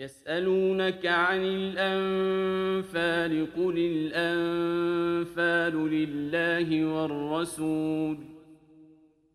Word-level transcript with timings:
يسألونك 0.00 1.06
عن 1.06 1.44
الأنفال 1.44 3.46
قل 3.56 3.78
الأنفال 3.78 5.90
لله 5.90 6.84
والرسول 6.84 8.16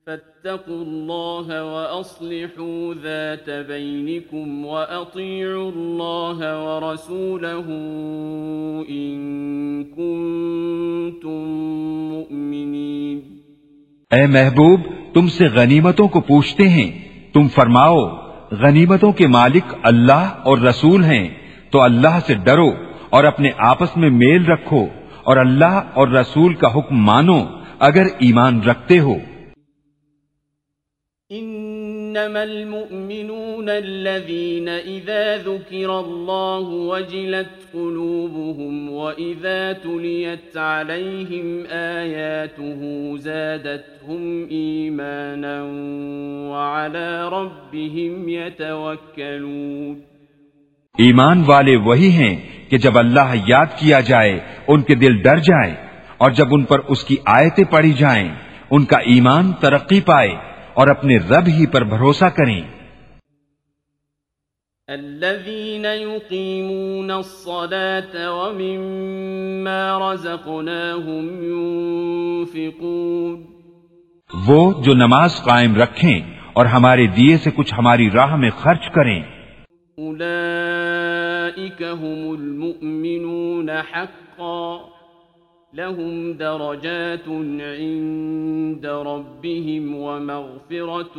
فاتقوا 0.05 0.81
الله 0.81 1.73
وأصلحوا 1.73 2.93
ذات 2.93 3.49
بينكم 3.49 4.65
وأطيعوا 4.65 5.71
الله 5.71 6.65
ورسوله 6.65 7.65
إن 8.89 9.83
كنتم 9.83 11.43
مؤمنين 12.11 13.21
اے 14.11 14.25
محبوب، 14.25 14.79
تم 15.13 15.27
سے 15.27 15.47
غنیمتوں 15.47 16.07
کو 16.07 16.21
پوچھتے 16.21 16.69
ہیں، 16.69 16.91
تم 17.33 17.47
فرماؤ 17.47 18.24
غنیمتوں 18.61 19.11
کے 19.11 19.27
مالک 19.27 19.75
اللہ 19.83 20.29
اور 20.43 20.57
رسول 20.57 21.03
ہیں، 21.03 21.27
تو 21.69 21.81
اللہ 21.81 22.19
سے 22.27 22.33
ڈرو 22.33 22.69
اور 23.09 23.23
اپنے 23.23 23.49
آپس 23.57 23.97
میں 23.97 24.09
میل 24.09 24.45
رکھو 24.45 24.85
اور 25.23 25.37
اللہ 25.37 25.81
اور 25.93 26.07
رسول 26.07 26.53
کا 26.53 26.67
حکم 26.75 26.97
مانو، 27.05 27.43
اگر 27.79 28.03
ایمان 28.19 28.61
رکھتے 28.61 28.99
ہو۔ 28.99 29.15
انما 32.15 32.43
المؤمنون 32.43 33.69
الذين 33.69 34.69
اذا 34.69 35.37
ذكر 35.37 35.99
الله 35.99 36.69
وجلت 36.91 37.49
قلوبهم 37.73 38.89
واذا 38.89 39.73
تليت 39.73 40.57
عليهم 40.57 41.65
اياته 41.71 43.17
زادتهم 43.17 44.47
ايمانا 44.51 45.57
وعلى 46.51 47.29
ربهم 47.29 48.29
يتوكلون 48.29 50.01
ایمان 50.95 51.43
والے 51.45 51.75
وہی 51.85 52.09
ہیں 52.17 52.35
کہ 52.69 52.77
جب 52.77 52.97
اللہ 52.97 53.35
یاد 53.47 53.77
کیا 53.79 53.99
جائے، 53.99 54.39
ان 54.67 54.81
کے 54.81 54.95
دل 54.95 55.21
ڈر 55.21 55.39
جائیں 55.51 55.75
اور 56.17 56.31
جب 56.31 56.53
ان 56.55 56.63
پر 56.65 56.79
اس 56.87 57.03
کی 57.03 57.17
آیتیں 57.37 57.63
پڑھی 57.71 57.93
جائیں، 57.93 58.29
ان 58.71 58.85
کا 58.91 58.97
ایمان 59.13 59.53
ترقی 59.61 60.01
پائے 60.05 60.35
اور 60.75 60.87
اپنے 60.87 61.17
رب 61.17 61.47
ہی 61.47 61.67
پر 61.67 61.83
بھروسہ 61.83 62.25
کریں۔ 62.25 62.61
الذين 64.87 65.85
يقيمون 65.85 67.11
الصلاة 67.11 68.15
ومما 68.15 70.13
رزقناهم 70.13 71.43
ينفقون. 71.43 73.43
وہ 74.47 74.83
جو 74.83 74.93
نماز 74.93 75.43
قائم 75.43 75.75
رکھیں 75.75 76.21
اور 76.53 76.65
ہمارے 76.65 77.07
دیے 77.07 77.37
سے 77.37 77.51
کچھ 77.51 77.73
ہماری 77.77 78.11
راہ 78.11 78.35
میں 78.35 78.49
خرچ 78.49 78.95
کریں۔ 78.95 79.23
أولئك 79.97 81.81
هم 81.81 82.29
المؤمنون 82.29 83.69
حقا. 83.69 84.94
لهم 85.75 86.37
درجات 86.37 87.27
عند 87.27 88.85
ربهم 88.85 89.95
ومغفرة 89.95 91.17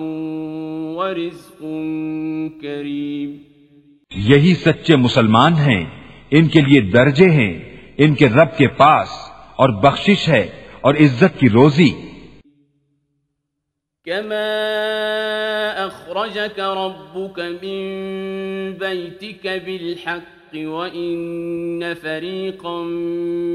ورزق 0.97 1.61
كريم 2.63 3.35
یہی 4.29 4.55
سچے 4.55 4.97
مسلمان 4.97 5.53
ہیں 5.53 5.85
ان 6.31 6.49
کے 6.49 6.61
لیے 6.61 6.81
درجے 6.91 7.29
ہیں 7.31 7.53
ان 7.99 8.15
کے 8.15 8.29
رب 8.29 8.57
کے 8.57 8.69
پاس 8.77 9.09
اور 9.57 9.75
بخشش 9.83 10.29
ہے 10.29 10.43
اور 10.81 10.95
عزت 11.01 11.39
کی 11.39 11.49
روزی۔ 11.49 11.91
كما 14.07 14.49
أخرجك 15.87 16.59
ربك 16.59 17.39
من 17.39 17.79
بيتك 18.73 19.47
بالحق 19.65 20.36
وإن 20.55 21.95
فريقا 21.95 22.83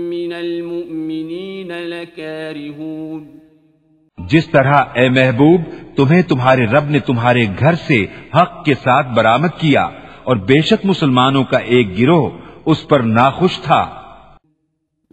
من 0.10 0.34
المؤمنين 0.34 1.72
لكارهون 1.72 3.26
جس 4.18 4.48
طرح 4.50 4.76
اے 4.94 5.10
محبوب، 5.10 5.62
تمہیں 5.96 6.22
تمہارے 6.22 6.66
رب 6.66 6.90
نے 6.90 7.00
تمہارے 7.00 7.46
گھر 7.60 7.76
سے 7.76 8.06
حق 8.36 8.66
کے 8.66 8.74
ساتھ 8.74 9.08
برآمد 9.08 9.60
کیا 9.60 9.84
اور 10.24 10.36
بے 10.36 10.62
شک 10.62 10.86
مسلمانوں 10.86 11.44
کا 11.44 11.58
ایک 11.58 12.00
گروہ 12.00 12.30
اس 12.66 12.88
پر 12.88 13.00
ناخوش 13.00 13.60
تھا۔ 13.60 14.01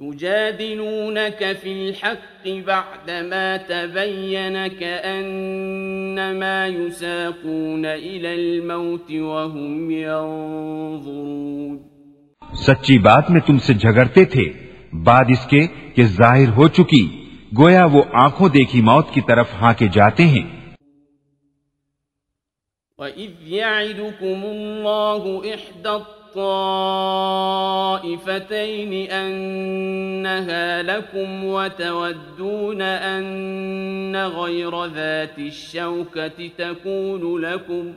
يجادلونك 0.01 1.45
في 1.63 1.73
الحق 1.73 2.49
بعدما 2.67 3.57
تبين 3.57 4.57
كأنما 4.79 6.67
يساقون 6.67 7.85
إلى 7.85 8.35
الموت 8.35 9.11
وهم 9.11 9.91
ينظرون. 9.91 11.79
سچی 12.55 12.99
بات 12.99 13.31
میں 13.31 13.41
تم 13.41 13.59
سے 13.59 13.75
جھگڑتے 13.75 14.25
تھے 14.25 14.53
بعد 14.93 15.25
اس 15.29 15.47
کے 15.47 15.67
کہ 15.95 16.03
ظاہر 16.05 16.49
ہو 16.49 16.69
چکی 16.69 17.25
گویا 17.59 17.85
وہ 17.85 18.03
آنکھوں 18.13 18.49
دیکھی 18.49 18.81
موت 18.81 19.11
کی 19.11 19.21
طرف 19.21 19.55
ہاں 19.55 19.75
کے 19.79 19.89
جاتے 19.93 20.23
ہیں۔ 20.23 20.59
وَإِذْ 22.99 23.49
يَعِدُكُمُ 23.49 24.45
اللَّهُ 24.45 25.45
إِحْدَى 25.45 26.18
الطائفتين 28.05 29.11
أنها 29.11 30.83
لكم 30.83 31.45
وتودون 31.45 32.83
أن 32.83 34.17
غير 34.17 34.85
ذات 34.85 35.39
الشوكة 35.39 36.49
تكون 36.59 37.39
لكم 37.39 37.95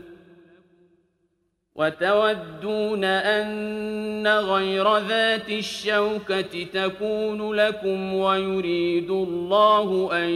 وتودون 1.75 3.03
أن 3.03 4.27
غير 4.27 4.97
ذات 4.97 5.49
الشوكة 5.49 6.63
تكون 6.73 7.53
لكم 7.53 8.13
ويريد 8.13 9.11
الله 9.11 10.09
أن 10.23 10.29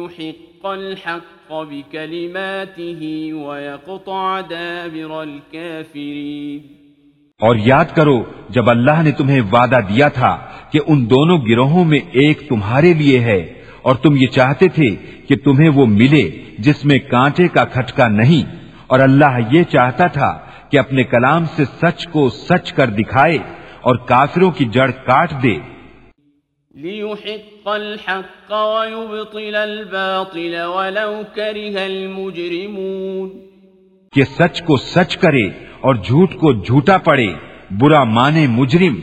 يحق 0.00 0.66
الحق 0.66 1.52
بكلماته 1.52 3.30
ويقطع 3.34 4.40
دابر 4.40 5.22
الكافرين 5.22 6.81
اور 7.42 7.56
یاد 7.56 7.94
کرو 7.94 8.22
جب 8.48 8.70
اللہ 8.70 9.02
نے 9.02 9.12
تمہیں 9.12 9.40
وعدہ 9.52 9.80
دیا 9.88 10.08
تھا 10.08 10.36
کہ 10.72 10.80
ان 10.86 11.04
دونوں 11.10 11.38
گروہوں 11.38 11.84
میں 11.84 11.98
ایک 12.12 12.48
تمہارے 12.48 12.92
لیے 12.94 13.18
ہے 13.20 13.40
اور 13.82 13.94
تم 13.94 14.16
یہ 14.16 14.26
چاہتے 14.26 14.68
تھے 14.68 14.88
کہ 15.28 15.36
تمہیں 15.36 15.68
وہ 15.68 15.86
ملے 15.86 16.22
جس 16.58 16.84
میں 16.84 16.98
کانٹے 17.10 17.48
کا 17.48 17.64
کھٹکا 17.64 18.08
نہیں 18.08 18.44
اور 18.86 19.00
اللہ 19.00 19.38
یہ 19.50 19.62
چاہتا 19.62 20.06
تھا 20.06 20.30
کہ 20.70 20.78
اپنے 20.78 21.04
کلام 21.04 21.44
سے 21.56 21.64
سچ 21.82 22.06
کو 22.08 22.28
سچ 22.30 22.72
کر 22.72 22.90
دکھائے 22.90 23.38
اور 23.80 23.96
کافروں 24.06 24.50
کی 24.50 24.64
جڑ 24.72 24.90
کاٹ 25.04 25.32
دے۔ 25.42 25.56
ليحق 26.74 27.68
الحق 27.68 28.52
ويبطل 28.52 29.56
الباطل 29.56 30.54
ولو 30.66 31.22
كره 31.34 31.78
المجرمون 31.80 33.28
کہ 34.12 34.24
سچ 34.38 34.62
کو 34.62 34.76
سچ 34.76 35.16
کرے 35.16 35.48
اور 35.82 35.94
جھوٹ 35.94 36.30
کو 36.40 36.52
جھوٹا 36.52 36.98
پڑے 36.98 37.26
برا 37.70 38.04
مانے 38.04 38.46
مجرم۔ 38.46 38.94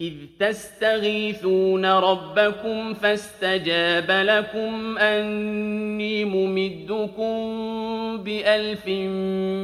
اذ 0.00 0.38
تستغیثون 0.38 1.84
ربکم 1.84 2.92
فاستجاب 3.00 4.12
لکم 4.22 4.98
انی 5.00 6.24
ممدکم 6.24 8.16
بألف 8.24 8.88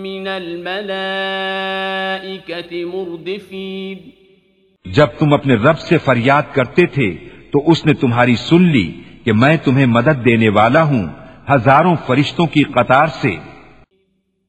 من 0.02 0.28
الملائکت 0.28 2.74
مردفین 2.94 4.10
جب 4.84 5.06
تم 5.18 5.32
اپنے 5.32 5.54
رب 5.54 5.78
سے 5.78 5.98
فریاد 5.98 6.42
کرتے 6.52 6.86
تھے 6.86 7.16
تو 7.52 7.70
اس 7.70 7.86
نے 7.86 7.94
تمہاری 7.94 8.36
سن 8.36 8.62
لی 8.62 8.92
کہ 9.24 9.32
میں 9.32 9.56
تمہیں 9.64 9.86
مدد 9.86 10.24
دینے 10.24 10.48
والا 10.48 10.82
ہوں 10.82 11.08
ہزاروں 11.50 11.96
فرشتوں 12.06 12.46
کی 12.46 12.62
قطار 12.62 13.06
سے۔ 13.06 13.51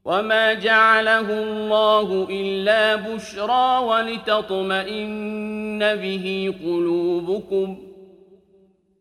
وما 0.05 0.53
جعله 0.53 1.27
الله 1.33 2.27
إلا 2.29 2.95
بشرى 2.95 3.67
ولتطمئن 3.89 5.81
به 6.01 6.25
قلوبكم 6.63 7.77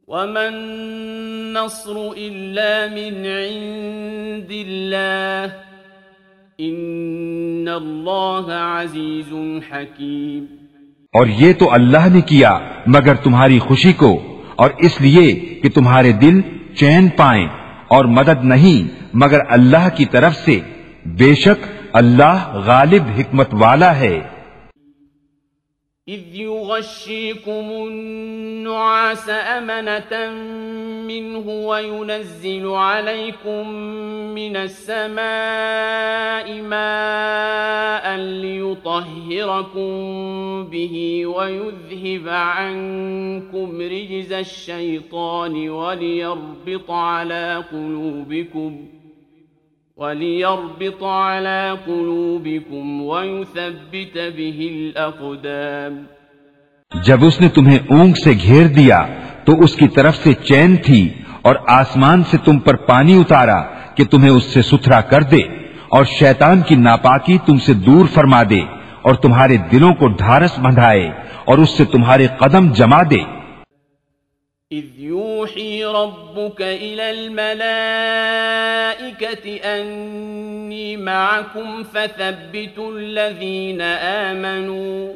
وما 0.08 0.48
النصر 0.48 1.96
إلا 2.16 2.72
من 2.94 3.14
عند 3.26 4.50
الله 4.68 5.52
إن 6.60 7.68
الله 7.68 8.52
عزيز 8.52 9.32
حكيم 9.70 10.42
اور 11.14 11.26
یہ 11.38 11.52
تو 11.58 11.66
اللہ 11.72 12.04
نے 12.12 12.20
کیا، 12.26 12.52
مگر 12.86 13.14
تمہاری 13.24 13.58
خوشی 13.58 13.92
کو، 13.92 14.12
اور 14.56 14.70
اس 14.78 14.94
لیے 15.00 15.26
کہ 15.62 15.68
تمہارے 15.74 16.12
دل 16.20 16.36
چین 16.80 17.08
پائیں، 17.16 17.46
اور 17.88 18.04
مدد 18.18 18.44
نہیں، 18.52 18.80
مگر 19.22 19.40
اللہ 19.56 19.88
کی 19.96 20.04
طرف 20.14 20.34
سے 20.44 20.56
بے 21.06 21.34
شک 21.34 21.66
اللہ 21.92 22.62
غالب 22.66 23.02
حکمت 23.18 23.48
والا 23.52 23.98
ہے۔ 23.98 24.20
اذ 26.06 26.20
يغشيكم 26.32 27.86
النعاس 27.86 29.28
أمنة 29.28 30.30
منه 31.06 31.46
وينزل 31.46 32.66
عليكم 32.66 33.68
من 34.34 34.56
السماء 34.56 36.62
ماء 36.62 38.14
ليغشيكم 38.14 38.44
يطهركم 38.44 39.94
به 40.64 41.26
ويذهب 41.26 42.28
عنكم 42.28 43.80
رجز 43.80 44.32
الشيطان 44.32 45.68
وليربط 45.68 46.90
على 46.90 47.64
قلوبكم 47.72 48.76
ۖ 48.98 49.01
وليربط 49.98 51.02
على 51.02 51.76
قلوبكم 51.86 53.02
ويثبت 53.02 54.14
به 54.36 54.58
الأقدام 54.68 55.98
جب 56.92 57.24
اس 57.24 57.40
نے 57.40 57.48
تمہیں 57.48 57.78
اونگ 57.90 58.14
سے 58.14 58.32
گھیر 58.42 58.66
دیا، 58.66 59.00
تو 59.44 59.52
اس 59.64 59.74
کی 59.74 59.88
طرف 59.88 60.16
سے 60.16 60.32
چین 60.44 60.76
تھی 60.76 61.02
اور 61.42 61.54
آسمان 61.74 62.22
سے 62.30 62.36
تم 62.44 62.58
پر 62.58 62.76
پانی 62.88 63.18
اتارا 63.20 63.60
کہ 63.96 64.04
تمہیں 64.04 64.30
اس 64.30 64.44
سے 64.44 64.62
ستھرا 64.62 65.00
کر 65.12 65.22
دے 65.22 65.42
اور 65.88 66.04
شیطان 66.18 66.60
کی 66.60 66.74
ناپاکی 66.74 67.38
تم 67.46 67.58
سے 67.58 67.74
دور 67.86 68.06
فرما 68.14 68.42
دے 68.50 68.60
اور 69.02 69.14
تمہارے 69.14 69.56
دلوں 69.72 69.94
کو 69.94 70.08
ڈھارس 70.18 70.58
بندھائے 70.58 71.06
اور 71.44 71.58
اس 71.58 71.70
سے 71.70 71.84
تمہارے 71.84 72.26
قدم 72.38 72.72
جما 72.72 73.02
دے۔ 73.10 73.22
اذ 74.72 74.84
يوحي 74.98 75.84
ربك 75.84 76.62
الى 76.62 77.10
الملائكة 77.10 78.16
اني 79.64 80.96
معكم 80.96 81.82
فثبتوا 81.82 82.98
الذين 82.98 83.80
آمنوا. 83.80 85.12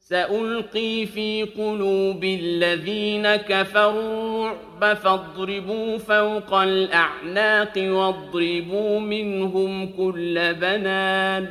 سألقي 0.00 1.06
في 1.06 1.42
قلوب 1.42 2.24
الذين 2.24 3.36
كفروا 3.36 4.50
الرعب 4.50 4.96
فاضربوا 4.96 5.98
فوق 5.98 6.54
الأعناق 6.54 7.72
واضربوا 7.76 9.00
منهم 9.00 9.86
كل 9.86 10.54
بنان. 10.60 11.46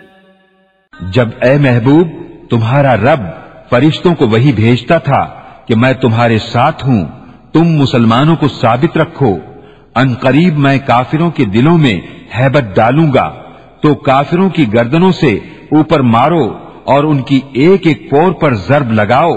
جب 1.11 1.27
اے 1.41 1.57
محبوب، 1.57 2.07
تمہارا 2.49 2.95
رب 2.95 3.21
فرشتوں 3.69 4.15
کو 4.15 4.27
وہی 4.27 4.51
بھیجتا 4.51 4.97
تھا 4.97 5.38
کہ 5.69 5.75
میں 5.75 5.93
تمہارے 5.93 6.39
ساتھ 6.39 6.85
ہوں، 6.85 7.05
تم 7.53 7.63
مسلمانوں 7.63 8.35
کو 8.35 8.47
ثابت 8.47 8.97
رکھو۔ 8.97 9.37
ان 9.95 10.13
قریب 10.13 10.57
میں 10.57 10.79
کافروں 10.87 11.31
کے 11.31 11.45
دلوں 11.45 11.77
میں 11.77 12.01
ہیبت 12.37 12.75
ڈالوں 12.75 13.13
گا۔ 13.13 13.41
تو 13.81 13.95
کافروں 13.95 14.49
کی 14.49 14.73
گردنوں 14.73 15.11
سے 15.11 15.33
اوپر 15.71 15.99
مارو 15.99 16.57
اور 16.83 17.03
ان 17.03 17.21
کی 17.21 17.41
ایک 17.53 17.87
ایک 17.87 18.09
پور 18.09 18.31
پر 18.31 18.53
ضرب 18.53 18.91
لگاؤ۔ 18.91 19.31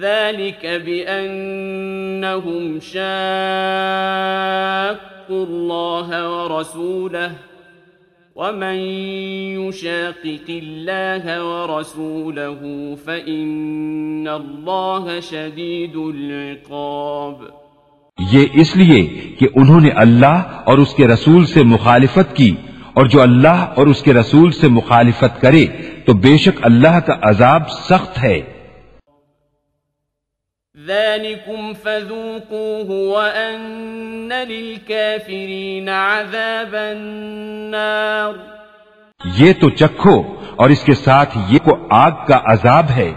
ذلك 0.00 0.66
بأنهم 0.84 2.78
شاقوا 2.82 3.34
الله 5.30 6.20
ورسوله۔ 6.20 7.53
ومن 8.36 8.74
يشاقق 9.56 10.48
الله 10.48 11.24
ورسوله 11.42 12.96
فإن 13.06 14.28
الله 14.28 15.20
شديد 15.20 15.96
العقاب 15.96 17.36
یہ 18.18 18.46
اس 18.54 18.76
لیے 18.76 19.02
کہ 19.38 19.46
انہوں 19.54 19.80
نے 19.80 19.88
اللہ 19.96 20.58
اور 20.64 20.78
اس 20.78 20.94
کے 20.94 21.06
رسول 21.06 21.46
سے 21.46 21.62
مخالفت 21.64 22.34
کی 22.36 22.50
اور 22.92 23.06
جو 23.06 23.22
اللہ 23.22 23.64
اور 23.76 23.86
اس 23.86 24.02
کے 24.02 24.14
رسول 24.14 24.50
سے 24.50 24.68
مخالفت 24.68 25.40
کرے 25.40 25.64
تو 26.06 26.12
بے 26.12 26.36
شک 26.36 26.58
اللہ 26.62 27.00
کا 27.06 27.18
عذاب 27.22 27.70
سخت 27.70 28.22
ہے۔ 28.22 28.40
ذلكم 30.86 31.74
فذوقوه 31.74 32.90
وأن 32.90 34.32
للكافرين 34.32 35.88
عذاب 35.88 36.74
النار 36.74 38.34
یہ 39.38 39.52
تو 39.60 39.70
چکھو 39.70 40.16
اور 40.56 40.70
اس 40.70 40.82
کے 40.84 40.94
ساتھ 40.94 41.38
یہ 41.48 41.58
کو 41.64 41.76
آگ 41.90 42.24
کا 42.28 42.38
عذاب 42.44 42.90
ہے۔ 42.96 43.12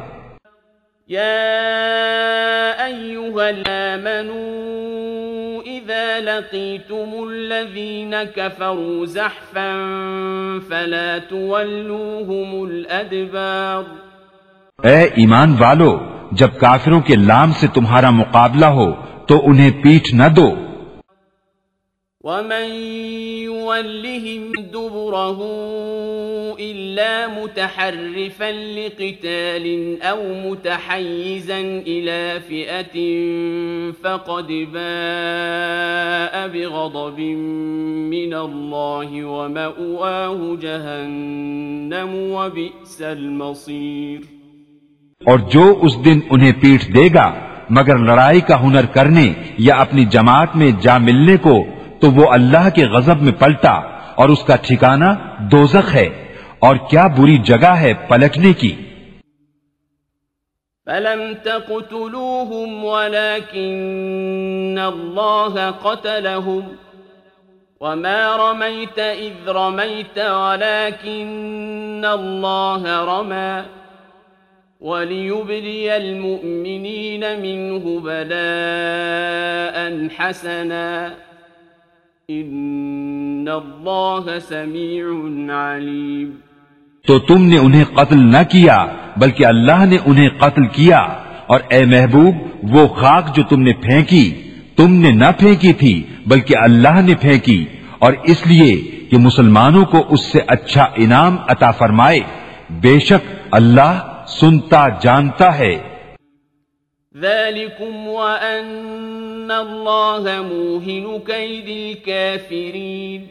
يا 1.10 2.86
أيها 2.86 3.50
الآمنون 3.50 4.88
إذا 5.66 6.20
لقيتم 6.20 7.10
الذين 7.30 8.24
كفروا 8.24 9.06
زحفا 9.06 9.72
فلا 10.70 11.18
تولوهم 11.18 12.64
الأدبار 12.64 13.84
اے 14.84 15.00
ایمان 15.16 15.56
والو 15.60 16.17
جب 16.32 16.50
کافروں 16.60 17.02
کے 17.02 17.16
لام 17.16 17.52
سے 17.52 17.68
تمہارا 17.68 18.10
مقابلہ 18.10 18.66
ہو 18.66 18.92
تو 19.28 19.42
انہیں 19.46 19.72
پیٹھ 19.84 20.16
نہ 20.16 20.28
دو۔ 20.36 20.56
ومن 22.24 22.72
يولهم 23.42 24.52
دبره 24.74 25.40
إلا 26.60 27.28
متحرفا 27.28 28.52
لقتال 28.52 29.96
أو 30.02 30.22
متحيزا 30.44 31.82
إلى 31.88 32.40
فئة 32.48 32.98
فقد 34.02 34.52
باء 34.72 36.48
بغضب 36.48 37.20
من 38.10 38.34
الله 38.34 39.26
ومأواه 39.26 40.56
جهنم 40.56 42.12
وبئس 42.14 43.02
المصير 43.02 44.37
اور 45.26 45.40
جو 45.40 45.80
اس 45.82 46.06
دن 46.06 46.20
انہیں 46.30 46.52
پیٹ 46.52 46.96
دے 46.96 47.08
گا، 47.14 47.34
مگر 47.70 47.98
لڑائی 47.98 48.42
کا 48.42 48.62
ہنر 48.62 48.86
کرنے 48.86 49.34
یا 49.58 49.76
اپنی 49.76 50.06
جماعت 50.06 50.56
میں 50.56 50.72
جا 50.82 50.98
ملنے 50.98 51.38
کو، 51.38 51.64
تو 52.02 52.12
وہ 52.12 52.32
اللہ 52.32 52.70
کے 52.76 52.86
غضب 52.86 53.22
میں 53.22 53.32
پلٹا 53.32 53.74
اور 54.16 54.30
اس 54.30 54.44
کا 54.44 54.56
ٹھکانہ 54.56 55.06
دوزخ 55.40 55.96
ہے۔ 55.96 56.34
اور 56.60 56.76
کیا 56.76 57.08
بری 57.08 57.38
جگہ 57.38 57.68
ہے 57.68 57.94
پلٹنے 57.94 58.54
کی۔ 58.54 58.76
فلم 60.86 61.34
تقتلوهم 61.44 62.84
ولكن 62.84 64.80
الله 64.80 65.70
قتلهم۔ 65.82 66.74
وما 67.82 68.38
رميت 68.38 69.00
إذ 69.20 69.50
رميت 69.50 70.18
ولكن 70.18 72.02
الله 72.06 73.06
رمى۔ 73.08 73.78
وليبلي 74.82 75.90
المؤمنين 75.90 77.24
منه 77.42 77.98
بلاء 78.04 79.82
حسناً. 80.20 81.12
ان 82.28 83.46
اللہ 83.48 84.40
سمیع 84.40 85.06
علیم 85.50 86.32
تو 87.08 87.20
تم 87.20 87.44
نے 87.44 87.58
انہیں 87.58 87.86
قتل 87.86 88.20
نہ 88.20 88.44
کیا، 88.50 88.86
بلکہ 89.18 89.46
اللہ 89.46 89.86
نے 89.86 89.98
انہیں 90.06 90.30
قتل 90.38 90.66
کیا۔ 90.66 90.98
اور 91.48 91.60
اے 91.70 91.86
محبوب، 91.86 92.36
وہ 92.64 92.88
خاک 92.88 93.36
جو 93.36 93.44
تم 93.44 93.62
نے 93.62 93.74
پھینکی، 93.74 94.34
تم 94.76 94.94
نے 94.94 95.12
نہ 95.12 95.26
پھینکی 95.40 95.74
تھی، 95.74 96.04
بلکہ 96.28 96.56
اللہ 96.58 97.02
نے 97.06 97.16
پھینکی۔ 97.16 97.66
اور 98.00 98.14
اس 98.24 98.48
لیے 98.48 98.82
کہ 99.10 99.18
مسلمانوں 99.18 99.86
کو 99.86 100.06
اس 100.10 100.26
سے 100.26 100.40
اچھا 100.48 100.88
انعام 100.96 101.38
عطا 101.48 101.72
فرمائے۔ 101.72 102.20
بے 102.70 103.00
شک 103.00 103.36
اللہ 103.52 104.17
سنتا 104.28 104.88
جانتا 105.02 105.60
ہے۔ 105.60 105.98
ذلكم 107.22 108.08
وأن 108.08 109.52
الله 109.52 110.52
موهن 110.52 111.20
كيد 111.20 111.70
الكافرين۔ 111.70 113.26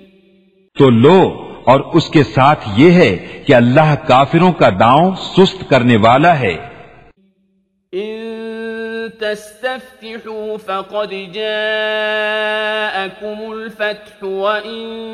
تو 0.78 0.90
لو 0.90 1.50
اور 1.66 1.80
اس 1.80 2.08
کے 2.08 2.22
ساتھ 2.22 2.68
یہ 2.76 2.90
ہے 2.90 3.42
کہ 3.46 3.54
اللہ 3.54 3.94
کافروں 4.08 4.52
کا 4.52 4.68
داؤں 4.68 5.14
سست 5.14 5.70
کرنے 5.70 5.96
والا 5.96 6.40
ہے۔ 6.40 6.56
ان 7.92 8.16
تستفتحوا 9.20 10.56
فقد 10.66 11.14
جاءكم 11.32 13.50
الفتح 13.50 14.22
وإن 14.22 15.08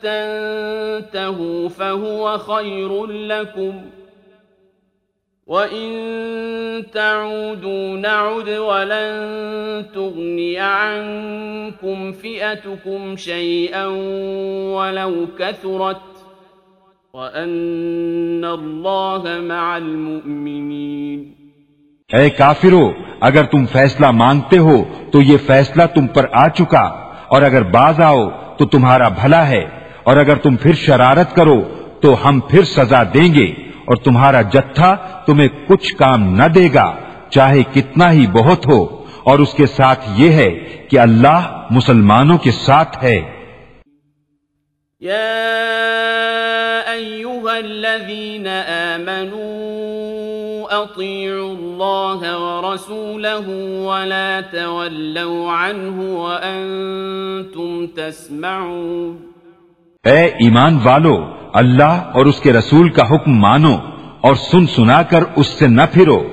تنتهوا 0.00 1.68
فهو 1.76 2.36
خير 2.36 3.06
لكم۔ 3.06 3.70
وَإِن 5.48 6.86
تَعُودُوا 6.94 7.96
نَعُدْ 7.96 8.48
وَلَن 8.48 9.12
تُغْنِيَ 9.94 10.58
عَنكُمْ 10.58 12.12
فِئَتُكُمْ 12.12 13.16
شَيْئًا 13.16 13.86
وَلَوْ 14.76 15.12
كَثُرَتْ 15.38 16.02
وَأَنَّ 17.14 18.44
اللَّهَ 18.44 19.22
مَعَ 19.40 19.76
الْمُؤْمِنِينَ 19.76 21.20
اے 22.12 22.30
کافرو، 22.30 22.92
اگر 23.20 23.44
تم 23.44 23.66
فیصلہ 23.66 24.10
مانگتے 24.10 24.58
ہو 24.58 24.84
تو 25.12 25.22
یہ 25.22 25.36
فیصلہ 25.46 25.82
تم 25.94 26.06
پر 26.06 26.24
آ 26.32 26.48
چکا، 26.48 26.84
اور 27.28 27.42
اگر 27.42 27.62
باز 27.62 28.00
آؤ 28.00 28.28
تو 28.58 28.64
تمہارا 28.64 29.08
بھلا 29.08 29.48
ہے، 29.48 29.64
اور 30.02 30.16
اگر 30.16 30.36
تم 30.36 30.56
پھر 30.56 30.72
شرارت 30.72 31.36
کرو 31.36 31.58
تو 32.00 32.08
ہم 32.28 32.40
پھر 32.40 32.62
سزا 32.62 33.02
دیں 33.14 33.34
گے۔ 33.34 33.48
اور 33.86 33.96
تمہارا 33.96 34.42
جتھا 34.42 34.96
تمہیں 35.26 35.48
کچھ 35.68 35.96
کام 35.96 36.34
نہ 36.34 36.44
دے 36.44 36.68
گا، 36.74 36.96
چاہے 37.30 37.62
کتنا 37.62 38.12
ہی 38.12 38.26
بہت 38.26 38.66
ہو۔ 38.66 39.06
اور 39.24 39.38
اس 39.38 39.54
کے 39.54 39.66
ساتھ 39.66 40.04
یہ 40.16 40.32
ہے 40.32 40.50
کہ 40.90 40.98
اللہ 40.98 41.66
مسلمانوں 41.70 42.38
کے 42.38 42.50
ساتھ 42.50 43.04
ہے۔ 43.04 43.20
یا 45.00 45.22
ایوہا 46.86 47.54
الذين 47.54 48.46
آمنوا 48.94 49.56
أطيعوا 50.84 51.52
الله 51.52 52.20
ورسوله 52.42 53.52
ولا 53.86 54.40
تولوا 54.50 55.52
عنه 55.64 56.02
وأنتم 56.12 57.86
تسمعون۔ 57.94 59.35
اے 60.06 60.24
ایمان 60.24 60.78
والو 60.84 61.34
اللہ 61.54 62.10
اور 62.14 62.26
اس 62.26 62.40
کے 62.40 62.52
رسول 62.52 62.88
کا 62.88 63.14
حکم 63.14 63.38
مانو 63.38 63.76
اور 64.20 64.34
سن 64.34 64.66
سنا 64.66 65.02
کر 65.02 65.18
اس 65.36 65.46
سے 65.46 65.66
نہ 65.66 65.82
پھرو۔ 65.92 66.24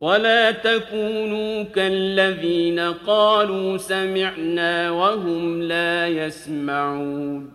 ولا 0.00 0.50
تكونوا 0.62 1.62
كالذين 1.74 2.80
قالوا 3.04 3.76
سمعنا 3.78 4.90
وهم 4.90 5.60
لا 5.60 6.06
يسمعون۔ 6.06 7.46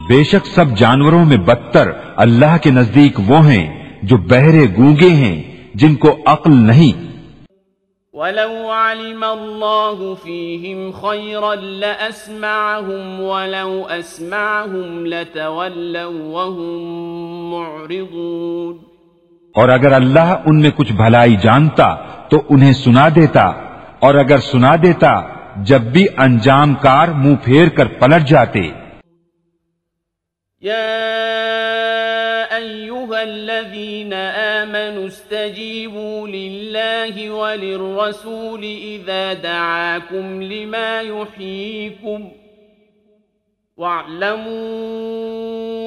بے 0.09 0.25
شک 0.25 0.47
سب 0.47 0.65
جانوروں 0.77 1.25
میں 1.25 1.37
بدتر 1.37 1.91
اللہ 2.17 2.57
کے 2.63 2.71
نزدیک 2.71 3.21
وہ 3.27 3.47
ہیں 3.47 3.99
جو 4.03 4.17
بہرے 4.17 4.67
گونگے 4.79 5.11
ہیں 5.11 5.65
جن 5.75 5.95
کو 5.95 6.17
عقل 6.27 6.53
نہیں۔ 6.53 7.15
ولو 8.13 8.71
علم 8.71 9.25
الله 9.25 10.15
فيهم 10.25 10.91
خيرا 11.01 11.55
لأسمعهم 11.55 13.21
ولو 13.21 13.83
أسمعهم 13.99 15.07
لتولوا 15.07 16.37
وهم 16.37 16.95
معرضون. 17.51 18.94
اور 19.55 19.69
اگر 19.69 19.93
اللہ 19.93 20.35
ان 20.47 20.61
میں 20.61 20.71
کچھ 20.77 20.93
بھلائی 20.93 21.37
جانتا 21.37 21.95
تو 22.31 22.43
انہیں 22.49 22.73
سنا 22.73 23.09
دیتا، 23.15 23.47
اور 23.99 24.15
اگر 24.15 24.39
سنا 24.39 24.77
دیتا، 24.83 25.13
جب 25.57 25.81
بھی 25.81 26.07
انجام 26.17 26.75
کار 26.75 27.09
منہ 27.09 27.37
پھیر 27.45 27.69
کر 27.69 27.87
پلٹ 27.87 28.29
جاتے۔ 28.29 28.71
يا 30.63 30.85
أيها 32.57 33.21
الذين 33.21 34.13
آمنوا 34.43 35.05
استجيبوا 35.07 36.29
لله 36.29 37.31
وللرسول 37.31 38.65
إذا 38.83 39.33
دعاكم 39.43 40.43
لما 40.43 41.01
يحييكم 41.01 42.44
واعلموا 43.79 44.51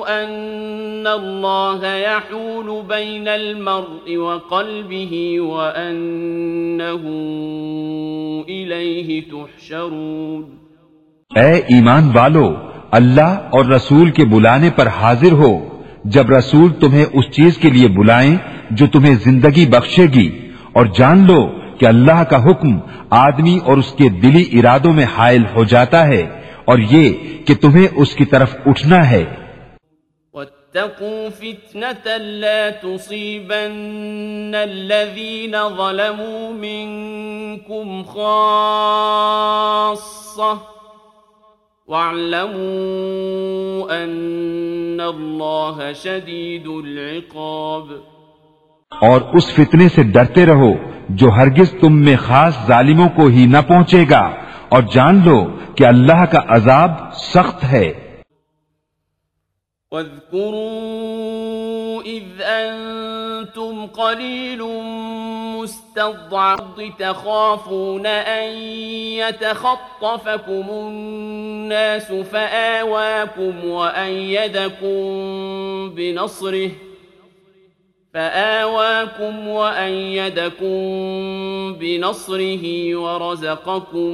أن 0.08 1.08
الله 1.08 1.84
يحول 1.98 2.70
بين 2.88 3.27
المرء 3.27 4.15
وقلبه 4.15 5.13
وأنه 5.38 7.03
إليه 8.48 9.20
تحشرون. 9.32 10.44
اے 11.36 11.51
ایمان 11.53 12.12
والو، 12.13 12.56
اللہ 12.91 13.39
اور 13.50 13.65
رسول 13.65 14.12
کے 14.12 14.25
بلانے 14.25 14.70
پر 14.75 14.88
حاضر 14.88 15.32
ہو۔ 15.32 15.82
جب 16.06 16.29
رسول 16.29 16.70
تمہیں 16.74 17.06
اس 17.13 17.25
چیز 17.36 17.58
کے 17.58 17.70
لیے 17.70 17.88
بلائیں 17.88 18.38
جو 18.72 18.88
تمہیں 18.88 19.15
زندگی 19.15 19.65
بخشے 19.65 20.06
گی، 20.06 20.39
اور 20.74 20.86
جان 20.86 21.27
لو 21.27 21.51
کہ 21.77 21.86
اللہ 21.86 22.24
کا 22.24 22.44
حکم 22.44 22.79
آدمی 23.10 23.60
اور 23.65 23.77
اس 23.77 23.94
کے 23.94 24.10
دلی 24.10 24.60
ارادوں 24.60 24.94
میں 24.94 25.06
حائل 25.17 25.44
ہو 25.56 25.63
جاتا 25.63 26.08
ہے۔ 26.08 26.46
اور 26.67 26.77
یہ 26.79 27.13
کہ 27.45 27.55
تمہیں 27.55 27.88
اس 27.95 28.15
کی 28.15 28.25
طرف 28.25 28.55
اٹھنا 28.65 29.09
ہے۔ 29.09 29.25
واتقوا 30.33 31.29
فتنة 31.38 32.09
لا 32.17 32.69
تصيبن 32.81 34.55
الذين 34.55 35.55
ظلموا 35.77 36.51
منكم 36.51 38.03
خاصة 38.03 38.53
واعلموا 41.88 42.53
أن 44.03 44.97
الله 45.01 45.89
شديد 45.95 46.67
العقاب۔ 46.67 47.91
اور 49.01 49.21
اس 49.33 49.53
فتنے 49.53 49.89
سے 49.89 50.03
ڈرتے 50.03 50.45
رہو 50.45 50.74
جو 51.09 51.29
ہرگز 51.29 51.71
تم 51.81 52.01
میں 52.01 52.15
خاص 52.19 52.67
ظالموں 52.67 53.09
کو 53.09 53.25
ہی 53.25 53.45
نہ 53.45 53.57
پہنچے 53.67 54.05
گا۔ 54.09 54.46
اور 54.69 54.81
جان 54.81 55.21
لو 55.25 55.57
کہ 55.75 55.83
اللہ 55.83 56.25
کا 56.25 56.39
عذاب 56.47 56.91
سخت 57.13 57.63
ہے۔ 57.63 57.93
واذكروا 59.91 62.03
إذ 62.05 62.41
أنتم 62.41 63.86
قليل 63.86 64.62
مستضعف 65.57 66.81
تخافون 66.97 68.05
أن 68.05 68.57
يتخطفكم 69.19 70.69
الناس 70.69 72.12
فآواكم 72.31 73.69
وأيدكم 73.69 74.95
بنصره 75.95 76.71
فآواكم 78.13 79.47
وأيدكم 79.47 80.77
بنصره 81.79 82.63
ورزقكم 82.95 84.11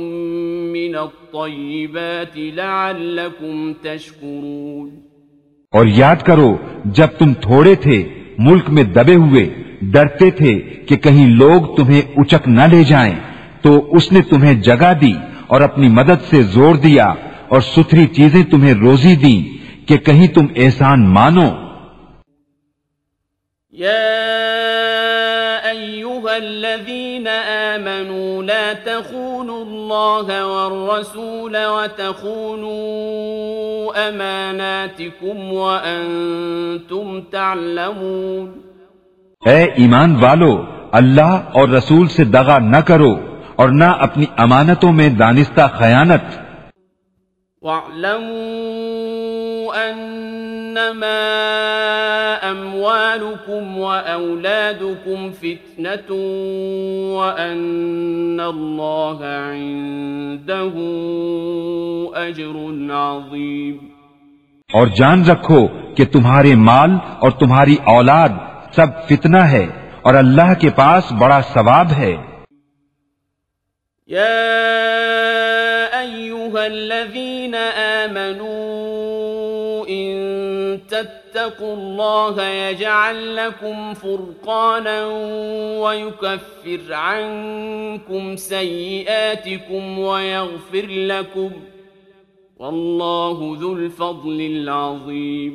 من 0.73 0.95
الطيبات 0.95 2.37
لعلكم 2.37 3.73
تشكرون. 3.81 4.89
اور 5.71 5.85
یاد 5.85 6.15
کرو، 6.15 6.57
جب 6.85 7.07
تم 7.19 7.33
تھوڑے 7.33 7.75
تھے، 7.75 8.03
ملک 8.37 8.69
میں 8.69 8.83
دبے 8.83 9.15
ہوئے، 9.15 9.63
ڈرتے 9.81 10.31
تھے 10.31 10.59
کہ 10.59 10.95
کہیں 10.95 11.27
لوگ 11.27 11.75
تمہیں 11.75 12.01
اچک 12.17 12.47
نہ 12.47 12.61
لے 12.61 12.83
جائیں، 12.83 13.15
تو 13.61 13.95
اس 13.95 14.11
نے 14.11 14.21
تمہیں 14.21 14.61
جگہ 14.61 14.93
دی 15.01 15.13
اور 15.47 15.61
اپنی 15.61 15.87
مدد 15.87 16.29
سے 16.29 16.43
زور 16.43 16.75
دیا 16.75 17.13
اور 17.47 17.61
ستھری 17.61 18.07
چیزیں 18.07 18.43
تمہیں 18.43 18.73
روزی 18.73 19.15
دی 19.15 19.43
کہ 19.85 19.97
کہیں 19.97 20.27
تم 20.27 20.45
احسان 20.55 21.09
مانو۔ 21.09 21.72
يا 23.73 25.69
أيها 25.71 26.37
الذين 26.37 27.27
آمنوا 27.27 28.43
لا 28.43 28.73
تخونوا 28.73 29.65
الله 29.65 30.47
والرسول 30.47 31.65
وتخونوا 31.65 32.77
أماناتكم 34.09 35.53
وأنتم 35.53 37.21
تعلمون 37.21 38.51
اے 39.45 39.63
ایمان 39.63 40.15
والو 40.15 40.65
اللہ 40.91 41.39
اور 41.53 41.69
رسول 41.69 42.07
سے 42.07 42.23
دغا 42.23 42.57
نہ 42.59 42.77
کرو 42.77 43.15
اور 43.55 43.69
نہ 43.69 43.89
اپنی 43.99 44.25
امانتوں 44.37 44.93
میں 44.93 45.09
دانستہ 45.09 45.67
خیانت۔ 45.77 46.39
واعلموا 47.61 49.12
أنما 49.77 51.23
أموالكم 52.51 53.77
وأولادكم 53.77 55.31
فتنة 55.31 56.09
وأن 57.17 58.39
الله 58.39 59.17
عنده 59.49 60.73
أجر 62.27 62.55
عظيم. 62.91 63.77
اور 64.73 64.87
جان 64.87 65.25
رکھو 65.25 65.67
کہ 65.95 66.05
تمہارے 66.05 66.55
مال 66.55 66.89
اور 67.19 67.31
تمہاری 67.31 67.75
اولاد 67.83 68.29
سب 68.75 68.87
فتنہ 69.09 69.37
ہے 69.37 69.67
اور 70.01 70.13
اللہ 70.13 70.53
کے 70.61 70.69
پاس 70.69 71.11
بڑا 71.11 71.41
ثواب 71.41 71.87
ہے۔ 71.97 72.15
يا 74.09 74.49
أيها 76.01 76.63
الذين 76.65 77.55
آمنوا 78.05 78.62
إن 78.62 78.62
تتقوا 80.93 81.73
الله 81.75 82.47
يجعل 82.47 83.35
لكم 83.35 83.93
فرقانا 83.93 84.97
ويكفر 85.83 86.93
عنكم 86.93 88.35
سيئاتكم 88.35 89.99
ويغفر 89.99 90.87
لكم 91.11 91.51
والله 92.59 93.55
ذو 93.59 93.71
الفضل 93.75 94.39
العظيم 94.47 95.53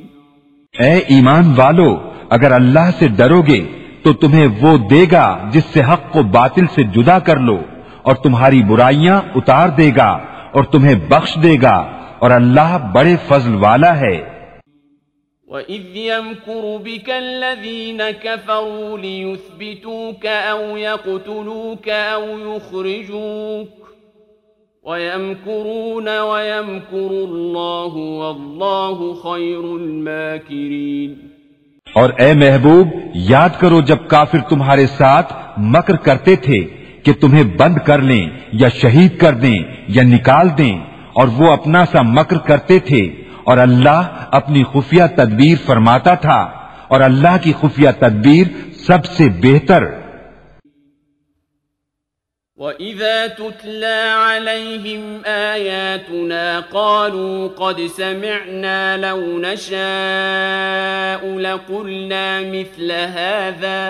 اے 0.74 0.94
ایمان 1.14 1.52
والو، 1.56 1.90
اگر 2.30 2.52
اللہ 2.52 2.90
سے 2.98 3.06
ڈرو 3.16 3.40
گے، 3.42 3.60
تو 4.02 4.12
تمہیں 4.12 4.46
وہ 4.60 4.72
دے 4.90 5.04
گا 5.12 5.26
جس 5.52 5.64
سے 5.74 5.80
حق 5.82 6.02
کو 6.12 6.22
باطل 6.22 6.66
سے 6.74 6.82
جدا 6.96 7.18
کر 7.28 7.38
لو، 7.40 7.56
اور 8.02 8.14
تمہاری 8.14 8.62
برائیاں 8.62 9.20
اتار 9.34 9.68
دے 9.68 9.90
گا، 9.96 10.10
اور 10.52 10.64
تمہیں 10.64 10.94
بخش 11.08 11.36
دے 11.42 11.54
گا، 11.62 11.76
اور 12.18 12.30
اللہ 12.30 12.76
بڑے 12.94 13.14
فضل 13.28 13.54
والا 13.54 13.92
ہے۔ 14.00 14.16
وَإِذْ 15.50 15.96
يَمْكُرُ 15.96 16.76
بِكَ 16.76 17.10
الَّذِينَ 17.10 18.10
كَفَرُوا 18.10 18.98
لِيُثْبِتُوكَ 18.98 20.26
أَوْ 20.26 20.76
يَقْتُلُوكَ 20.76 21.88
أَوْ 21.88 22.24
يُخْرِجُوكَ 22.38 23.68
وَيَمْكُرُونَ 24.82 26.08
وَيَمْكُرُ 26.18 27.10
اللَّهُ 27.10 27.94
وَاللَّهُ 27.94 29.14
خَيْرُ 29.14 29.64
الْمَاكِرِينَ 29.76 31.16
اور 31.94 32.10
اے 32.18 32.32
محبوب، 32.34 32.88
یاد 33.14 33.60
کرو 33.60 33.80
جب 33.80 34.08
کافر 34.08 34.40
تمہارے 34.48 34.86
ساتھ 34.86 35.32
مکر 35.76 35.96
کرتے 35.96 36.36
تھے 36.48 36.60
کہ 37.02 37.12
تمہیں 37.12 37.44
بند 37.56 37.78
کر 37.86 38.02
لیں 38.02 38.26
یا 38.52 38.68
شہید 38.82 39.18
کر 39.18 39.40
دیں 39.46 39.58
یا 39.88 40.02
نکال 40.02 40.48
دیں 40.58 40.72
اور 41.12 41.28
وہ 41.38 41.50
اپنا 41.52 41.84
سا 41.84 42.02
مکر 42.02 42.38
کرتے 42.38 42.78
تھے 42.78 43.02
اور 43.48 43.58
اللہ 43.58 44.26
اپنی 44.30 44.62
خفیہ 44.72 45.06
تدبیر 45.16 45.56
فرماتا 45.66 46.14
تھا 46.14 46.40
اور 46.88 47.00
اللہ 47.00 47.36
کی 47.42 47.52
خفیہ 47.60 47.88
تدبیر 47.98 48.46
سب 48.86 49.04
سے 49.04 49.28
بہتر۔ 49.28 49.82
وَإِذَا 52.56 53.26
تُتْلَى 53.26 54.00
عَلَيْهِمْ 54.26 55.26
آيَاتُنَا 55.26 56.60
قَالُوا 56.70 57.48
قَدْ 57.56 57.78
سَمِعْنَا 57.96 58.96
لَوْ 58.96 59.20
نَشَاءُ 59.38 61.22
لَقُلْنَا 61.38 62.40
مِثْلَ 62.52 62.92
هَذَا 63.18 63.82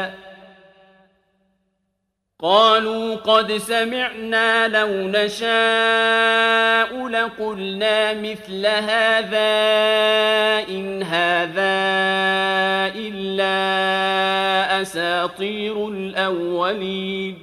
قالوا 2.43 3.17
قد 3.17 3.49
سمعنا 3.53 4.69
لو 4.69 4.91
نشاء 5.09 6.91
لقلنا 7.09 8.13
مثل 8.13 8.67
هذا 8.67 9.55
إن 10.69 11.03
هذا 11.03 11.79
إلا 12.95 13.57
أساطير 14.83 15.75
الأولين. 15.89 17.35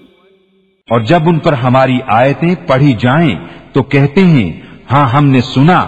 اور 0.89 1.01
جب 1.01 1.27
ان 1.27 1.39
پر 1.39 1.53
ہماری 1.53 1.99
آیتیں 2.07 2.55
پڑھی 2.67 2.93
جائیں 2.93 3.35
تو 3.73 3.83
کہتے 3.83 4.21
ہیں 4.21 4.61
ہاں 4.91 5.07
ہم 5.09 5.25
نے 5.25 5.41
سنا 5.41 5.81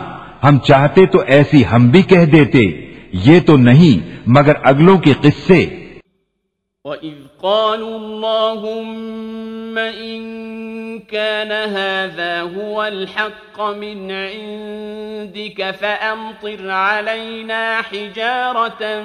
ہم 0.43 0.59
چاہتے 0.59 1.05
تو 1.05 1.19
ایسی 1.27 1.63
ہم 1.71 1.89
بھی 1.89 2.01
کہہ 2.01 2.25
دیتے 2.25 2.65
یہ 3.13 3.39
تو 3.39 3.57
نہیں 3.57 4.21
مگر 4.27 4.53
اگلوں 4.63 4.97
کے 4.97 5.13
قصے۔ 5.21 5.63
وَإِذْ 6.85 7.26
قَالُوا 7.43 7.97
اللَّهُمَّ 7.97 9.77
إِن 9.77 10.99
كَانَ 10.99 11.51
هَذَا 11.51 12.41
هُوَ 12.41 12.87
الْحَقَّ 12.87 13.61
مِنْ 13.61 14.11
عِندِكَ 14.11 15.63
فَأَمْطِرْ 15.79 16.69
عَلَيْنَا 16.69 17.81
حِجَارَةً 17.91 19.03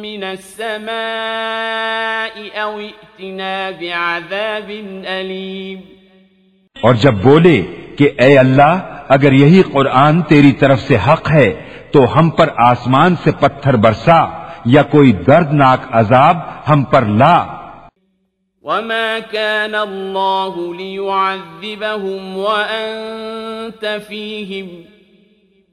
مِنَ 0.00 0.24
السَّمَاءِ 0.24 2.60
أَوْ 2.60 2.78
ائْتِنَا 2.78 3.70
بِعَذَابٍ 3.78 5.06
أَلِيمٍ. 5.06 5.80
اور 6.80 6.94
جب 6.94 7.14
بولے 7.14 7.62
کہ 7.98 8.10
اے 8.18 8.38
اللہ، 8.38 8.78
اگر 9.08 9.32
یہی 9.32 9.62
قرآن 9.72 10.22
تیری 10.22 10.52
طرف 10.52 10.80
سے 10.80 10.96
حق 10.96 11.32
ہے، 11.32 11.62
تو 11.90 12.18
ہم 12.18 12.30
پر 12.30 12.48
آسمان 12.56 13.16
سے 13.16 13.30
پتھر 13.40 13.76
برسا۔ 13.76 14.45
یا 14.66 14.82
کوئی 14.82 15.12
دردناک 15.12 15.78
عذاب 15.90 16.36
ہم 16.68 16.84
پر 16.84 17.04
لا۔ 17.04 17.46
وما 18.62 19.18
كان 19.30 19.74
الله 19.74 20.72
ليعذبهم 20.78 22.36
وأنت 22.36 23.84
فيهم۔ 24.08 24.80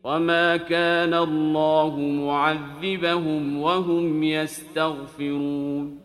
وما 0.03 0.55
كان 0.67 1.13
الله 1.13 1.99
معذبهم 2.25 3.57
وهم 3.57 4.23
يستغفرون۔ 4.23 5.97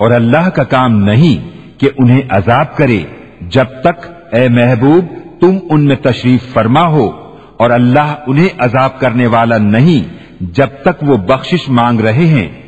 اور 0.00 0.10
اللہ 0.10 0.48
کا 0.48 0.64
کام 0.64 1.04
نہیں 1.04 1.58
کہ 1.80 1.90
انہیں 1.98 2.22
عذاب 2.30 2.76
کرے 2.76 3.02
جب 3.40 3.64
تک 3.84 4.34
اے 4.34 4.48
محبوب 4.48 5.04
تم 5.40 5.58
ان 5.70 5.84
میں 5.84 5.96
تشریف 5.96 6.52
فرما 6.52 6.86
ہو 6.86 7.36
اور 7.56 7.70
اللہ 7.70 8.14
انہیں 8.26 8.48
عذاب 8.58 9.00
کرنے 9.00 9.26
والا 9.26 9.58
نہیں۔ 9.58 10.23
جب 10.40 10.68
تک 10.84 11.02
وہ 11.02 11.16
بخشش 11.16 11.68
مانگ 11.68 12.00
رہے 12.00 12.26
ہیں۔ 12.26 12.64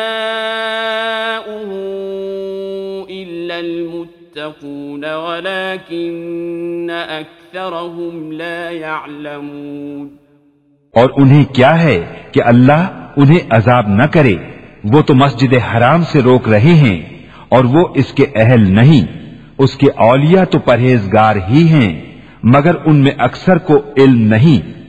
إلا 3.09 3.59
المتقون 3.59 5.13
ولكن 5.13 6.89
أكثرهم 6.89 8.33
لا 8.33 8.69
يعلمون 8.69 10.20
اور 10.95 11.09
انہیں 11.17 11.43
کیا 11.43 11.83
ہے 11.83 12.23
کہ 12.31 12.41
اللہ 12.43 13.11
انہیں 13.17 13.47
عذاب 13.49 13.87
نہ 13.87 14.03
کرے؟ 14.03 14.35
وہ 14.83 15.01
تو 15.01 15.13
مسجد 15.13 15.53
حرام 15.53 16.03
سے 16.03 16.21
روک 16.21 16.49
رہے 16.49 16.73
ہیں 16.73 17.27
اور 17.49 17.63
وہ 17.63 17.87
اس 17.95 18.13
کے 18.13 18.25
اہل 18.35 18.75
نہیں، 18.75 19.31
اس 19.57 19.77
کے 19.77 19.87
اولیاء 19.97 20.43
تو 20.43 20.59
پرہیزگار 20.59 21.35
ہی 21.49 21.67
ہیں، 21.67 22.21
مگر 22.43 22.75
ان 22.85 22.95
میں 22.95 23.11
اکثر 23.17 23.57
کو 23.57 23.77
علم 23.97 24.21
نہیں۔ 24.21 24.81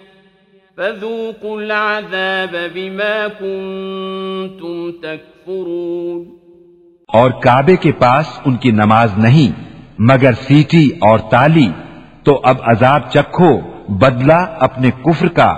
فذوقوا 0.78 1.62
العذاب 1.62 2.56
بما 2.74 3.28
كنتم 3.40 4.92
تكفرون۔ 5.02 6.38
اور 7.08 7.32
کعبے 7.32 7.76
کے 7.76 7.92
پاس 7.92 8.40
ان 8.46 8.56
کی 8.56 8.72
نماز 8.72 9.18
نہیں 9.18 9.64
مگر 10.00 10.34
سیٹی 10.34 10.90
اور 11.02 11.20
تالی۔ 11.20 11.70
تو 12.24 12.42
اب 12.44 12.58
عذاب 12.64 13.12
چکھو 13.12 13.60
بدلہ 13.90 14.56
اپنے 14.60 14.92
کفر 14.92 15.28
کا۔ 15.28 15.58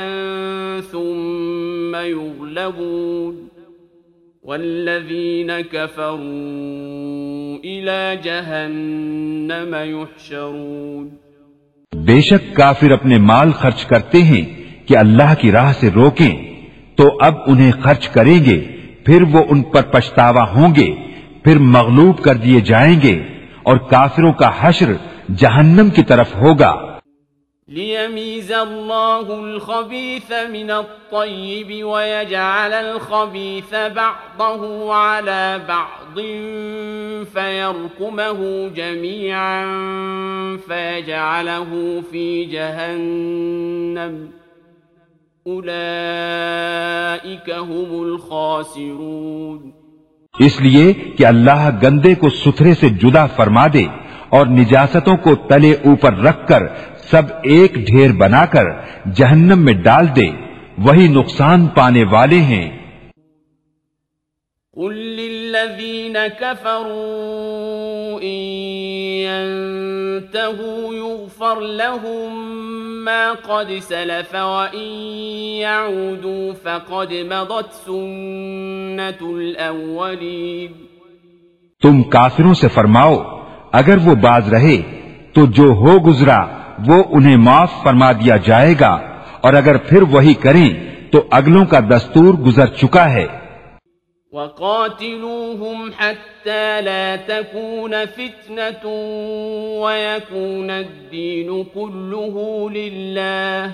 ثم 0.92 1.96
يغلبون. 1.96 3.48
والذين 4.44 5.52
كفروا 5.72 6.18
إلى 7.62 8.14
جهنم 8.24 9.76
يحشرون. 9.86 11.10
بے 11.96 12.22
شک 12.22 12.56
کافر 12.56 12.92
اپنے 12.92 13.18
مال 13.18 13.52
خرچ 13.52 13.86
کرتے 13.86 14.22
ہیں 14.22 14.64
کہ 14.88 14.98
اللہ 14.98 15.34
کی 15.40 15.52
راہ 15.52 15.74
سے 15.74 15.90
روکیں، 15.92 16.66
تو 16.96 17.18
اب 17.22 17.34
انہیں 17.48 17.72
خرچ 17.72 18.10
کریں 18.10 18.46
گے، 18.46 18.68
پھر 19.06 19.22
وہ 19.22 19.44
ان 19.50 19.64
پر 19.64 19.82
پچھتاوا 19.82 20.52
ہوں 20.52 20.76
گے۔ 20.76 21.07
پھر 21.44 21.58
مغلوب 21.58 22.24
کر 22.24 22.36
دیے 22.36 22.62
جائیں 22.62 23.02
گے 23.02 23.24
اور 23.64 23.78
کافروں 23.78 24.34
کا 24.34 24.50
حشر 24.60 24.94
جہنم 25.36 25.90
کی 25.90 26.04
طرف 26.04 26.36
ہوگا۔ 26.36 26.98
ليميز 27.70 28.52
الله 28.52 29.30
الخبيث 29.30 30.32
من 30.52 30.72
الطيب 30.72 31.88
ويجعل 31.88 32.74
الخبيث 32.74 33.74
بعضه 33.74 34.94
على 34.94 35.60
بعض 35.68 36.20
فيركمه 37.34 38.68
جميعا 38.68 39.66
فيجعله 40.68 42.04
في 42.12 42.46
جهنم 42.46 44.28
أولئك 45.48 47.50
هم 47.50 48.04
الخاسرون 48.04 49.87
اس 50.40 50.62
لیے 50.62 50.94
کہ 50.94 51.26
اللہ 51.26 51.70
گندے 51.84 52.16
کو 52.16 52.30
ستھرے 52.30 52.74
سے 52.74 52.90
جدا 52.90 53.26
فرما 53.26 53.68
دے 53.74 53.86
اور 54.30 54.48
نجاستوں 54.48 55.18
کو 55.18 55.36
تلے 55.36 55.72
اوپر 55.72 56.14
رکھ 56.14 56.48
کر 56.48 56.64
سب 57.12 57.22
ایک 57.44 57.74
ڈھیر 57.74 58.12
بنا 58.12 58.46
کر 58.46 58.66
جہنم 59.16 59.60
میں 59.60 59.74
ڈال 59.74 60.08
دے، 60.16 60.30
وہی 60.78 61.08
نقصان 61.08 61.68
پانے 61.68 62.04
والے 62.04 62.40
ہیں۔ 62.42 62.70
قل 64.76 64.96
للذین 64.96 66.18
كفروا 66.40 68.20
ينتهوا 70.18 70.94
يغفر 70.94 71.60
لهم 71.60 72.46
ما 73.04 73.34
قد 73.42 73.72
سلف 73.82 74.36
وإن 74.36 75.10
يعودوا 75.62 76.54
فقد 76.64 77.14
مضت 77.14 77.86
سنة 77.86 79.36
الأولين. 79.38 80.72
تم 81.84 82.04
کافروں 82.04 82.54
سے 82.54 82.68
فرماؤ، 82.68 83.16
اگر 83.72 83.98
وہ 84.06 84.16
باز 84.16 84.54
رہے، 84.54 84.82
تو 85.34 85.46
جو 85.46 85.64
ہو 85.64 85.98
گزرا، 85.98 86.46
وہ 86.88 87.04
انہیں 87.10 87.38
معاف 87.38 87.72
فرما 87.84 88.12
دیا 88.12 88.38
جائے 88.38 88.76
گا۔ 88.80 89.00
اور 89.42 89.54
اگر 89.54 89.78
پھر 89.78 90.02
وہی 90.02 90.34
کریں، 90.34 90.96
تو 91.12 91.24
اگلوں 91.32 91.66
کا 91.66 91.80
دستور 91.80 92.34
گزر 92.34 92.66
چکا 92.66 93.14
ہے۔ 93.14 93.47
وقاتلوهم 94.34 95.92
حتى 95.98 96.82
لا 96.82 97.16
تكون 97.16 97.94
فتنة 98.16 98.90
ويكون 99.82 100.70
الدين 100.70 101.64
كله 101.74 102.68
لله. 102.70 103.72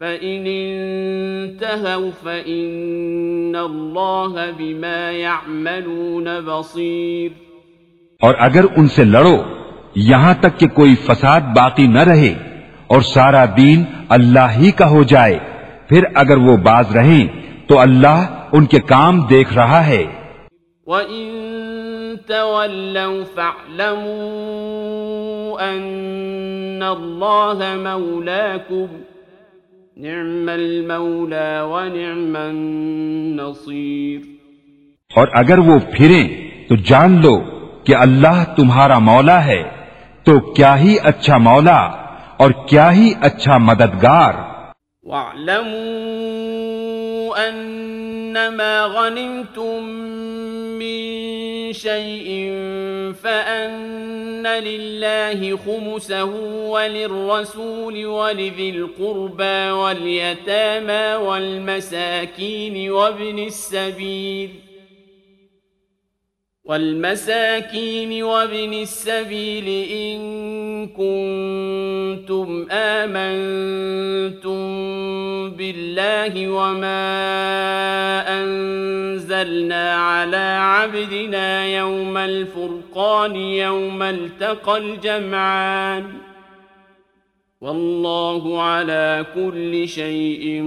فإن 0.00 0.44
انتهوا 0.46 2.10
فإن 2.22 3.56
الله 3.56 4.50
بما 4.56 5.10
يعملون 5.10 6.40
بصير. 6.40 7.28
اور 8.20 8.34
اگر 8.38 8.64
ان 8.76 8.88
سے 8.88 9.04
لڑو، 9.04 9.42
یہاں 9.94 10.34
تک 10.40 10.58
کہ 10.58 10.66
کوئی 10.68 10.94
فساد 10.94 11.40
باقی 11.40 11.86
نہ 11.86 12.00
رہے 12.00 12.34
اور 12.86 13.00
سارا 13.00 13.44
دین 13.56 13.84
اللہ 14.08 14.50
ہی 14.58 14.70
کا 14.70 14.90
ہو 14.90 15.02
جائے، 15.02 15.38
پھر 15.88 16.04
اگر 16.14 16.36
وہ 16.36 16.56
باز 16.56 16.96
رہیں، 16.96 17.26
تو 17.68 17.78
اللہ 17.78 18.43
ان 18.54 18.66
کے 18.66 18.80
کام 18.80 19.20
دیکھ 19.20 19.54
رہا 19.54 19.86
ہے۔ 19.86 20.04
وَإِن 20.86 21.44
تَوَلَّوْا 22.26 23.24
فَاعْلَمُوا 23.34 25.72
أَنَّ 25.72 26.84
اللَّهَ 26.84 27.76
مَوْلَاكُمْ 27.76 28.86
نِعْمَ 29.96 30.50
الْمَوْلَى 30.50 31.60
وَنِعْمَ 31.60 32.38
النَّصِيرُ۔ 32.38 34.20
اور 35.16 35.28
اگر 35.32 35.58
وہ 35.58 35.78
پھریں 35.78 36.28
تو 36.68 36.74
جان 36.74 37.22
لو 37.22 37.40
کہ 37.84 37.96
اللہ 37.96 38.44
تمہارا 38.56 38.98
مولا 38.98 39.44
ہے 39.44 39.62
تو 40.24 40.40
کیا 40.40 40.78
ہی 40.78 40.96
اچھا 41.04 41.38
مولا 41.38 41.90
اور 42.36 42.50
کیا 42.50 42.92
ہی 42.92 43.12
اچھا 43.20 43.58
مددگار۔ 43.58 44.34
وَاعْلَمُوا 45.02 46.73
أنما 47.36 48.84
غنمتم 48.84 49.84
من 50.78 51.72
شيء 51.72 52.52
فأن 53.22 54.46
لله 54.46 55.56
خمسه 55.56 56.24
وللرسول 56.70 58.06
ولذي 58.06 58.70
القربى 58.70 59.70
واليتامى 59.70 61.24
والمساكين 61.26 62.90
وابن 62.90 63.38
السبيل 63.38 64.50
والمساكين 66.66 68.22
وابن 68.22 68.72
السبيل 68.72 69.66
إن 69.92 70.18
كنتم 70.86 72.66
آمنتم 72.70 74.60
بالله 75.50 76.48
وما 76.48 77.04
أنزلنا 78.42 79.94
على 79.94 80.56
عبدنا 80.60 81.66
يوم 81.66 82.16
الفرقان 82.16 83.36
يوم 83.36 84.02
التقى 84.02 84.78
الجمعان 84.78 86.04
والله 87.60 88.62
على 88.62 89.26
كل 89.34 89.88
شيء 89.88 90.62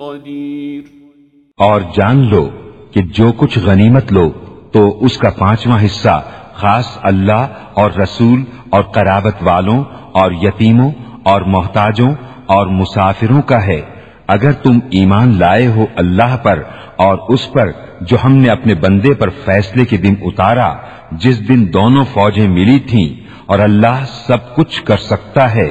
قدير 0.00 0.84
اور 1.58 1.80
جان 1.96 2.24
لو 2.30 2.50
کہ 2.92 3.00
جو 3.18 3.32
کچھ 3.32 3.58
غنیمت 3.58 4.12
لو 4.12 4.51
تو 4.72 5.04
اس 5.04 5.18
کا 5.18 5.30
پانچواں 5.30 5.84
حصہ 5.84 6.22
خاص 6.54 6.98
اللہ 7.02 7.46
اور 7.74 7.90
رسول 7.90 8.44
اور 8.70 8.82
قرابت 8.82 9.34
والوں 9.40 9.84
اور 10.12 10.32
یتیموں 10.32 10.90
اور 11.24 11.40
محتاجوں 11.40 12.14
اور 12.46 12.66
مسافروں 12.66 13.42
کا 13.42 13.66
ہے۔ 13.66 13.80
اگر 14.26 14.52
تم 14.52 14.78
ایمان 14.90 15.38
لائے 15.38 15.66
ہو 15.66 15.86
اللہ 15.96 16.36
پر 16.36 16.62
اور 16.96 17.18
اس 17.28 17.52
پر 17.52 17.70
جو 18.00 18.16
ہم 18.24 18.32
نے 18.32 18.48
اپنے 18.48 18.74
بندے 18.74 19.14
پر 19.14 19.28
فیصلے 19.28 19.84
کے 19.84 19.96
دن 19.96 20.14
اتارا، 20.22 20.74
جس 21.12 21.48
دن 21.48 21.72
دونوں 21.72 22.04
فوجیں 22.04 22.48
ملی 22.48 22.78
تھیں 22.78 23.30
اور 23.46 23.58
اللہ 23.58 24.04
سب 24.26 24.56
کچھ 24.56 24.82
کر 24.82 24.96
سکتا 24.96 25.54
ہے۔ 25.54 25.70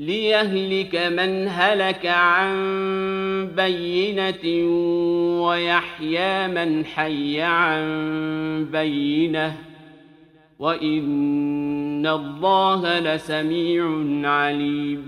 ليهلك 0.00 0.94
من 0.96 1.48
هلك 1.48 2.06
عن 2.06 2.52
بينة 3.56 4.44
ويحيى 5.42 6.48
من 6.48 6.84
حي 6.84 7.40
عن 7.40 7.84
بينة 8.72 9.52
وإن 10.60 12.06
الله 12.08 12.98
لسميع 12.98 13.84
عليم 14.24 15.00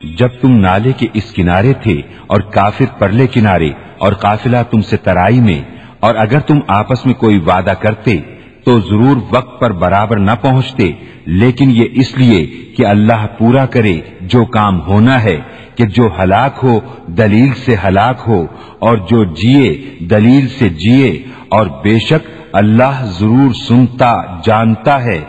جب 0.00 0.40
تم 0.42 0.56
نالے 0.60 0.92
کے 0.98 1.06
اس 1.14 1.32
کنارے 1.34 1.72
تھے 1.82 2.00
اور 2.26 2.40
کافر 2.52 2.98
پرلے 2.98 3.26
کنارے 3.34 3.70
اور 3.98 4.12
قافلہ 4.20 4.62
تم 4.70 4.80
سے 4.90 4.96
ترائی 5.04 5.40
میں 5.40 5.60
اور 6.00 6.14
اگر 6.26 6.40
تم 6.48 6.60
آپس 6.78 7.06
میں 7.06 7.14
کوئی 7.24 7.38
وعدہ 7.46 7.74
کرتے 7.82 8.16
تو 8.64 8.80
ضرور 8.80 9.16
وقت 9.30 9.60
پر 9.60 9.72
برابر 9.72 10.18
نہ 10.18 10.30
پہنچتے، 10.42 10.90
لیکن 11.26 11.70
یہ 11.70 11.84
اس 11.92 12.16
لیے 12.16 12.46
کہ 12.76 12.86
اللہ 12.86 13.26
پورا 13.38 13.66
کرے 13.66 14.00
جو 14.20 14.44
کام 14.44 14.80
ہونا 14.80 15.22
ہے، 15.22 15.36
کہ 15.74 15.84
جو 15.86 16.08
ہلاک 16.18 16.58
ہو 16.62 16.78
دلیل 17.06 17.52
سے 17.64 17.76
ہلاک 17.84 18.22
ہو، 18.26 18.46
اور 18.78 18.96
جو 18.96 19.24
جیے 19.24 19.96
دلیل 20.10 20.48
سے 20.48 20.68
جیے، 20.68 21.10
اور 21.48 21.66
بے 21.66 21.98
شک 21.98 22.28
اللہ 22.52 23.04
ضرور 23.18 23.52
سنتا، 23.52 24.12
جانتا 24.44 25.02
ہے۔ 25.04 25.20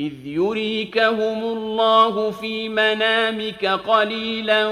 إذ 0.00 0.26
يريكهم 0.26 1.40
الله 1.44 2.30
في 2.30 2.68
منامك 2.68 3.66
قليلا 3.66 4.66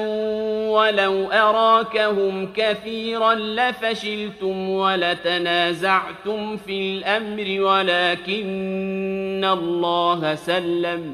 ولو 0.75 1.31
أراكهم 1.33 2.49
كثيرا 2.55 3.35
لفشلتم 3.35 4.71
ولتنازعتم 4.71 6.57
في 6.57 6.79
الأمر 6.81 7.61
ولكن 7.61 9.45
الله 9.53 10.35
سلم 10.35 11.13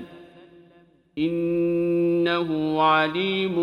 إنه 1.19 2.49
عليم 2.83 3.57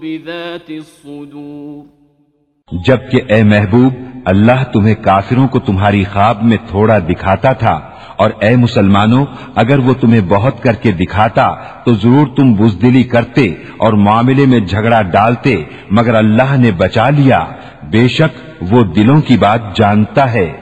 بذات 0.00 0.70
الصدور 0.70 1.84
جبکہ 2.86 3.20
اے 3.28 3.42
محبوب، 3.42 3.92
اللہ 4.24 4.64
تمہیں 4.72 4.94
کافروں 4.94 5.48
کو 5.48 5.58
تمہاری 5.58 6.04
خواب 6.04 6.42
میں 6.42 6.56
تھوڑا 6.70 6.98
دکھاتا 6.98 7.52
تھا۔ 7.52 7.91
اور 8.22 8.30
اے 8.40 8.56
مسلمانوں، 8.56 9.26
اگر 9.54 9.78
وہ 9.78 9.94
تمہیں 10.00 10.20
بہت 10.28 10.62
کر 10.62 10.72
کے 10.72 10.92
دکھاتا، 10.92 11.54
تو 11.84 11.94
ضرور 11.94 12.26
تم 12.36 12.54
بزدلی 12.54 13.02
کرتے 13.02 13.54
اور 13.76 13.92
معاملے 13.92 14.46
میں 14.46 14.60
جھگڑا 14.60 15.02
ڈالتے، 15.02 15.64
مگر 15.90 16.14
اللہ 16.14 16.56
نے 16.58 16.70
بچا 16.70 17.10
لیا۔ 17.10 17.40
بے 17.82 18.08
شک 18.08 18.62
وہ 18.70 18.82
دلوں 18.82 19.20
کی 19.20 19.36
بات 19.36 19.76
جانتا 19.76 20.32
ہے۔ 20.32 20.61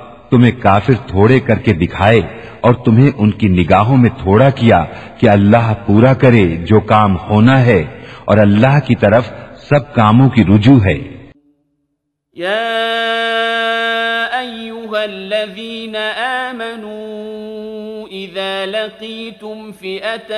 تمہیں 0.31 0.51
کافر 0.51 0.93
تھوڑے 1.07 1.39
کر 1.39 1.59
کے 1.59 1.73
دکھائے 1.73 2.21
اور 2.61 2.73
تمہیں 2.73 3.11
ان 3.17 3.31
کی 3.31 3.47
نگاہوں 3.47 3.97
میں 3.97 4.09
تھوڑا 4.09 4.49
کیا 4.49 4.85
کہ 5.17 5.29
اللہ 5.29 5.73
پورا 5.85 6.13
کرے 6.13 6.57
جو 6.57 6.79
کام 6.79 7.17
ہونا 7.29 7.65
ہے 7.65 7.83
اور 8.25 8.37
اللہ 8.37 8.79
کی 8.87 8.95
طرف 8.95 9.27
سب 9.69 9.93
کاموں 9.93 10.29
کی 10.29 10.43
رجوع 10.43 10.79
ہے۔ 10.85 10.97
یا 12.33 12.59
ایوہا 14.31 15.01
الذین 15.01 15.95
آمنوا 16.49 18.05
اذا 18.11 18.65
لقيتم 18.65 19.71
فئة 19.79 20.33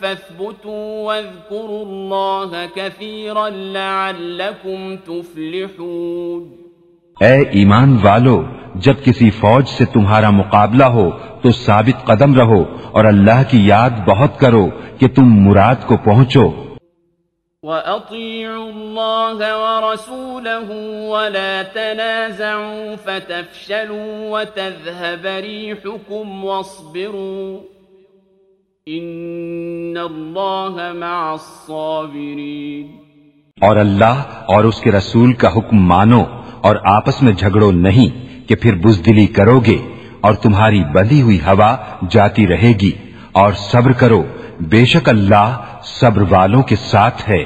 فاثبتوا 0.00 1.04
واذكروا 1.04 1.82
الله 1.86 2.64
كثيرا 2.74 3.48
لعلكم 3.48 4.96
تفلحون۔ 4.96 6.70
اے 7.20 7.42
ایمان 7.50 7.96
والو 8.02 8.42
جب 8.82 8.94
کسی 9.04 9.30
فوج 9.30 9.68
سے 9.68 9.84
تمہارا 9.84 10.30
مقابلہ 10.30 10.84
ہو 10.84 11.10
تو 11.42 11.50
ثابت 11.50 12.06
قدم 12.06 12.34
رہو 12.34 12.64
اور 12.92 13.04
اللہ 13.04 13.42
کی 13.50 13.66
یاد 13.66 13.90
بہت 14.06 14.38
کرو 14.38 14.68
کہ 14.98 15.08
تم 15.08 15.22
مراد 15.22 15.74
کو 15.86 15.96
پہنچو۔ 15.96 16.50
وَأَطِيعُوا 17.62 18.64
اللَّهَ 18.64 19.52
وَرَسُولَهُ 19.52 20.74
وَلَا 21.08 21.62
تَنَازَعُوا 21.72 22.94
فَتَفْشَلُوا 23.04 24.38
وَتَذْهَبَ 24.38 25.28
رِيحُكُمْ 25.28 26.44
وَاصْبِرُوا 26.44 27.58
إِنَّ 28.90 30.00
اللَّهَ 30.00 30.94
مَعَ 30.94 31.32
الصَّابِرِينَ۔ 31.32 32.86
اور 33.60 33.76
اللہ 33.76 34.22
اور 34.48 34.64
اس 34.64 34.80
کے 34.80 34.92
رسول 34.92 35.32
کا 35.32 35.48
حکم 35.48 35.76
مانو 35.76 36.24
اور 36.60 36.76
آپس 36.84 37.22
میں 37.22 37.32
جھگڑو 37.32 37.70
نہیں۔ 37.70 38.29
کہ 38.50 38.56
پھر 38.56 38.74
بزدلی 38.74 39.26
کرو 39.26 39.60
گے 39.60 39.78
اور 40.20 40.34
تمہاری 40.34 40.84
بلی 40.84 41.22
ہوئی 41.22 41.38
ہوا 41.40 41.76
جاتی 42.10 42.46
رہے 42.46 42.72
گی 42.80 42.92
اور 43.32 43.52
صبر 43.52 43.92
کرو، 43.92 44.22
بے 44.60 44.84
شک 44.84 45.08
اللہ 45.08 45.64
صبر 45.82 46.22
والوں 46.30 46.62
کے 46.62 46.76
ساتھ 46.76 47.30
ہے۔ 47.30 47.44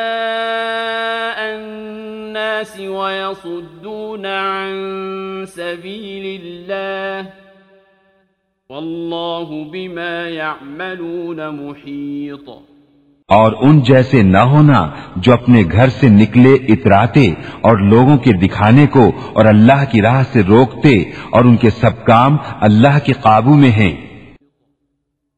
الناس 1.38 2.80
ويصدون 2.80 4.26
عن 4.26 4.72
سبيل 5.46 6.40
الله 6.42 7.43
والله 8.74 9.64
بما 9.72 10.28
يعملون 10.28 11.48
محيط 11.48 12.48
اور 13.28 13.52
ان 13.60 13.80
جیسے 13.80 14.22
نہ 14.22 14.38
ہونا 14.38 14.78
جو 15.16 15.32
اپنے 15.32 15.62
گھر 15.72 15.88
سے 15.88 16.08
نکلے 16.08 16.54
اتراتے 16.68 17.26
اور 17.60 17.76
لوگوں 17.90 18.16
کے 18.18 18.32
دکھانے 18.32 18.86
کو 18.86 19.04
اور 19.32 19.44
اللہ 19.44 19.84
کی 19.92 20.02
راہ 20.02 20.22
سے 20.32 20.42
روکتے 20.48 20.94
اور 21.30 21.44
ان 21.44 21.56
کے 21.56 21.70
سب 21.70 22.04
کام 22.06 22.36
اللہ 22.60 22.98
کے 23.04 23.12
قابو 23.12 23.54
میں 23.54 23.70
ہیں۔ 23.70 23.92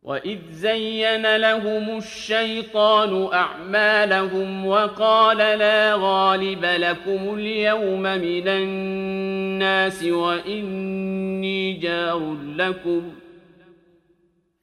وَإِذْ 0.04 0.38
زَيَّنَ 0.50 1.26
لَهُمُ 1.36 1.90
الشَّيْطَانُ 1.96 3.12
أَعْمَالَهُمْ 3.34 4.66
وَقَالَ 4.66 5.50
لَا 5.56 5.94
غَالِبَ 5.96 6.64
لَكُمُ 6.78 7.36
الْيَوْمَ 7.36 8.16
مِنَ 8.24 8.48
النَّاسِ 8.48 10.10
وَإِنِّي 10.10 11.78
جَارٌ 11.86 12.20
لَكُمْ 12.56 13.25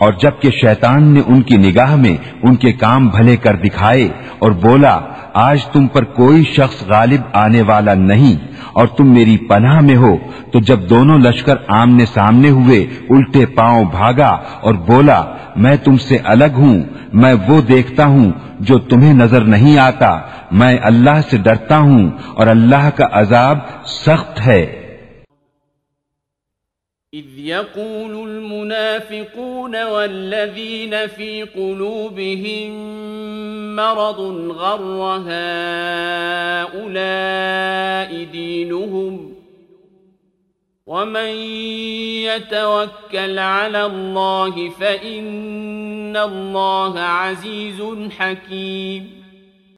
اور 0.00 0.12
جبکہ 0.12 0.50
شیطان 0.50 1.02
نے 1.02 1.20
ان 1.26 1.42
کی 1.42 1.56
نگاہ 1.56 1.96
میں 1.96 2.16
ان 2.42 2.56
کے 2.56 2.72
کام 2.72 3.08
بھلے 3.08 3.36
کر 3.36 3.56
دکھائے 3.56 4.08
اور 4.38 4.50
بولا، 4.50 5.00
آج 5.34 5.64
تم 5.64 5.86
پر 5.86 6.04
کوئی 6.04 6.44
شخص 6.44 6.82
غالب 6.88 7.20
آنے 7.32 7.62
والا 7.62 7.94
نہیں 7.94 8.36
اور 8.72 8.86
تم 8.86 9.12
میری 9.14 9.36
پناہ 9.36 9.80
میں 9.80 9.96
ہو، 9.96 10.16
تو 10.52 10.60
جب 10.60 10.88
دونوں 10.90 11.18
لشکر 11.18 11.54
آمنے 11.68 12.06
سامنے 12.06 12.50
ہوئے، 12.50 12.86
الٹے 13.10 13.46
پاؤں 13.46 13.84
بھاگا 13.84 14.30
اور 14.60 14.74
بولا، 14.74 15.24
میں 15.56 15.76
تم 15.76 15.96
سے 15.96 16.18
الگ 16.24 16.58
ہوں، 16.58 16.80
میں 17.12 17.34
وہ 17.48 17.60
دیکھتا 17.60 18.06
ہوں 18.06 18.30
جو 18.60 18.78
تمہیں 18.78 19.14
نظر 19.14 19.40
نہیں 19.40 19.78
آتا، 19.78 20.18
میں 20.50 20.76
اللہ 20.82 21.20
سے 21.30 21.36
ڈرتا 21.36 21.78
ہوں 21.78 22.10
اور 22.34 22.46
اللہ 22.46 22.90
کا 22.96 23.04
عذاب 23.12 23.58
سخت 23.84 24.46
ہے۔ 24.46 24.79
إذ 27.14 27.38
يقول 27.38 28.28
المنافقون 28.28 29.82
والذين 29.82 31.06
في 31.06 31.42
قلوبهم 31.42 32.70
مرض 33.76 34.20
غر 34.50 35.22
هؤلاء 36.70 36.90
دينهم 38.24 39.34
ومن 40.86 41.34
يتوكل 42.30 43.38
على 43.38 43.86
الله 43.86 44.68
فإن 44.68 46.16
الله 46.16 47.00
عزيز 47.00 47.82
حكيم 48.18 49.02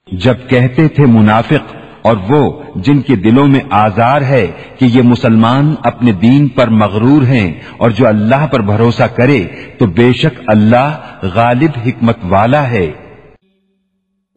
جب 0.07 0.49
کہتے 0.49 0.89
تھے 0.89 1.07
منافق 1.07 1.82
اور 2.03 2.17
وہ 2.29 2.63
جن 2.77 3.01
کے 3.01 3.17
دلوں 3.17 3.47
میں 3.47 3.61
آزار 3.71 4.21
ہے 4.21 4.53
کہ 4.79 4.85
یہ 4.85 5.03
مسلمان 5.03 5.75
اپنے 5.85 6.13
دین 6.13 6.49
پر 6.49 6.69
مغرور 6.69 7.23
ہیں 7.23 7.61
اور 7.77 7.91
جو 7.91 8.09
اللہ 8.09 8.47
پر 8.47 8.61
بھروسہ 8.61 9.03
کرے، 9.03 9.49
تو 9.79 9.87
بے 9.87 10.13
شک 10.13 10.41
اللہ 10.47 11.19
غالب 11.23 11.71
حکمت 11.87 12.17
والا 12.29 12.71
ہے۔ 12.71 12.93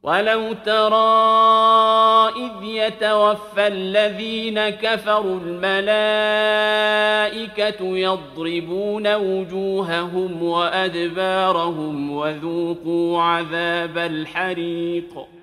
وَلَوْ 0.04 0.54
تَرَى 0.63 2.43
إِذْ 2.43 2.63
يَتَوَفَّى 2.63 3.63
الَّذِينَ 3.63 4.60
كَفَرُوا 4.82 5.39
الْمَلَائِكَةُ 5.45 7.97
يَضْرِبُونَ 7.97 9.08
وُجُوهَهُمْ 9.08 10.43
وَأَدْبَارَهُمْ 10.43 12.12
وَذُوقُوا 12.12 13.23
عَذَابَ 13.23 13.99
الْحَرِيقِ 13.99 15.35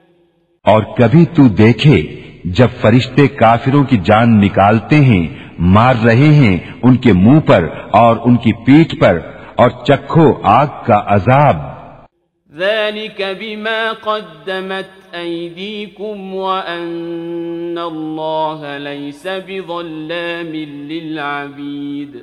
اور 0.67 0.83
کبھی 0.83 1.25
تو 1.25 1.49
دیکھے 1.49 2.21
جب 2.45 2.69
فرشتے 2.81 3.29
کافروں 3.29 3.85
کی 3.85 3.97
جان 4.05 4.41
نکالتے 4.41 4.97
ہیں 4.97 5.29
مار 5.59 5.95
رہے 6.05 6.35
ہیں 6.35 6.59
ان 6.83 6.97
کے 6.97 7.13
منہ 7.13 7.41
پر 7.41 7.69
اور 7.91 8.17
ان 8.25 8.37
کی 8.37 8.53
پیٹ 8.53 9.01
پر 9.01 9.19
اور 9.57 9.71
چکھو 9.85 10.33
آگ 10.43 10.67
کا 10.87 11.03
عذاب۔ 11.07 11.57
ذلك 12.59 13.21
بما 13.41 13.93
قدمت 14.05 15.15
ايديكم 15.15 16.35
وان 16.35 17.79
الله 17.79 18.79
ليس 18.79 19.27
بظلام 19.47 20.55
للعبيد۔ 20.91 22.17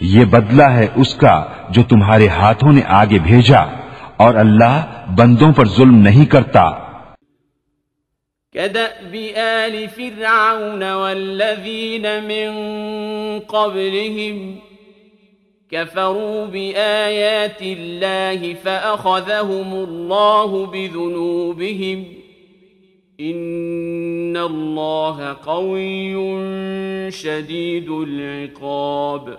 یہ 0.00 0.24
بدلہ 0.24 0.70
ہے 0.70 0.86
اس 0.94 1.14
کا 1.14 1.44
جو 1.70 1.82
تمہارے 1.82 2.28
ہاتھوں 2.28 2.72
نے 2.72 2.80
آگے 2.86 3.18
بھیجا 3.18 3.60
اور 4.16 4.34
اللہ 4.34 5.04
بندوں 5.16 5.52
پر 5.52 5.68
ظلم 5.68 5.94
نہیں 5.94 6.24
کرتا۔ 6.24 6.93
كدأب 8.54 9.14
آل 9.36 9.88
فرعون 9.88 10.92
والذين 10.92 12.24
من 12.24 12.50
قبلهم 13.40 14.58
كفروا 15.70 16.46
بآيات 16.46 17.62
الله 17.62 18.54
فأخذهم 18.54 19.74
الله 19.74 20.66
بذنوبهم 20.66 22.04
إن 23.20 24.36
الله 24.36 25.36
قوي 25.46 26.14
شديد 27.10 27.90
العقاب 27.90 29.38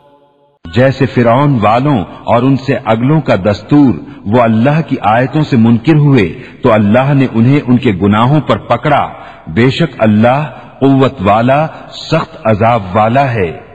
جیسے 0.75 1.05
فرعون 1.05 1.59
والوں 1.61 2.05
اور 2.23 2.43
ان 2.43 2.55
سے 2.55 2.77
اگلوں 2.85 3.21
کا 3.21 3.35
دستور، 3.35 3.93
وہ 4.25 4.41
اللہ 4.41 4.81
کی 4.87 4.95
آیتوں 5.01 5.41
سے 5.41 5.57
منکر 5.57 5.95
ہوئے، 5.95 6.41
تو 6.63 6.71
اللہ 6.71 7.13
نے 7.13 7.27
انہیں 7.33 7.59
ان 7.67 7.77
کے 7.77 7.91
گناہوں 7.91 8.41
پر 8.41 8.57
پکڑا۔ 8.57 9.09
بے 9.47 9.69
شک 9.69 9.95
اللہ 9.97 10.49
قوت 10.79 11.13
والا، 11.21 11.67
سخت 11.91 12.37
عذاب 12.43 12.83
والا 12.93 13.33
ہے۔ 13.33 13.65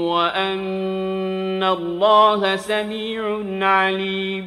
وأن 0.00 1.62
الله 1.62 2.56
سميع 2.56 3.20
عليم 3.62 4.44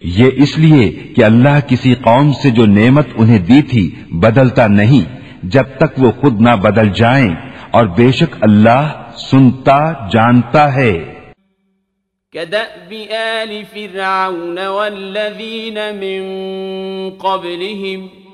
یہ 0.00 0.28
اس 0.44 0.52
لیے 0.58 0.86
کہ 1.16 1.22
اللہ 1.24 1.56
کسی 1.68 1.92
قوم 2.04 2.32
سے 2.42 2.48
جو 2.56 2.64
نعمت 2.72 3.08
انہیں 3.16 3.42
دی 3.46 3.60
تھی 3.70 3.84
بدلتا 4.24 4.66
نہیں 4.66 5.06
جب 5.54 5.66
تک 5.78 5.92
وہ 5.98 6.10
خود 6.20 6.34
نہ 6.48 6.52
بدل 6.62 6.88
جائیں 6.94 7.32
اور 7.70 7.84
بے 7.96 8.08
شک 8.20 8.32
اللہ 8.40 8.82
سنتا 9.30 9.80
جانتا 10.12 10.64
ہے۔ 10.74 10.94
كدأب 12.32 12.92
آل 13.22 13.52
فرعون 13.72 14.58
والذين 14.66 15.78
من 16.00 16.22
قبلهم 17.26 18.25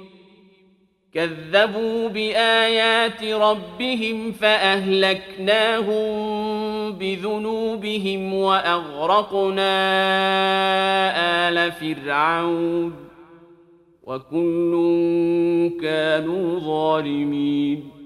كذبوا 1.14 2.08
بآيات 2.08 3.24
ربهم 3.24 4.32
فأهلكناهم 4.32 5.92
بذنوبهم 6.92 8.34
وأغرقنا 8.34 9.72
آل 11.48 11.72
فرعون 11.72 12.94
وكل 14.02 14.72
كانوا 15.82 16.58
ظالمين 16.60 18.01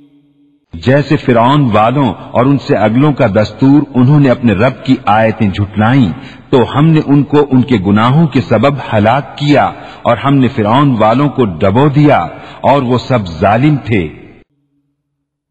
جیسے 0.86 1.16
فرعون 1.16 1.62
والوں 1.72 2.14
اور 2.30 2.44
ان 2.46 2.58
سے 2.58 2.76
اگلوں 2.76 3.12
کا 3.12 3.26
دستور 3.26 3.82
انہوں 3.94 4.20
نے 4.20 4.30
اپنے 4.30 4.52
رب 4.52 4.84
کی 4.84 4.96
آیتیں 5.06 5.48
جھٹلائیں، 5.48 6.12
تو 6.50 6.58
ہم 6.74 6.86
نے 6.88 7.00
ان 7.06 7.22
کو 7.22 7.46
ان 7.50 7.62
کے 7.62 7.76
گناہوں 7.86 8.26
کے 8.26 8.40
سبب 8.40 8.74
ہلاک 8.92 9.36
کیا 9.38 9.64
اور 10.02 10.16
ہم 10.16 10.34
نے 10.36 10.48
فرعون 10.48 10.96
والوں 10.98 11.28
کو 11.28 11.44
ڈبو 11.44 11.88
دیا 11.88 12.18
اور 12.60 12.82
وہ 12.82 12.98
سب 12.98 13.26
ظالم 13.26 13.76
تھے۔ 13.84 14.02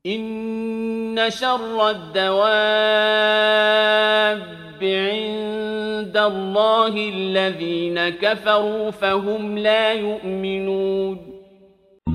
ان 0.06 1.20
شر 1.32 1.80
الدواب 1.80 2.96
عند 4.82 6.18
الله 6.18 7.06
الذين 7.14 7.98
كفروا 8.22 8.90
فهم 9.00 9.58
لا 9.58 9.92
يؤمنون 9.92 11.35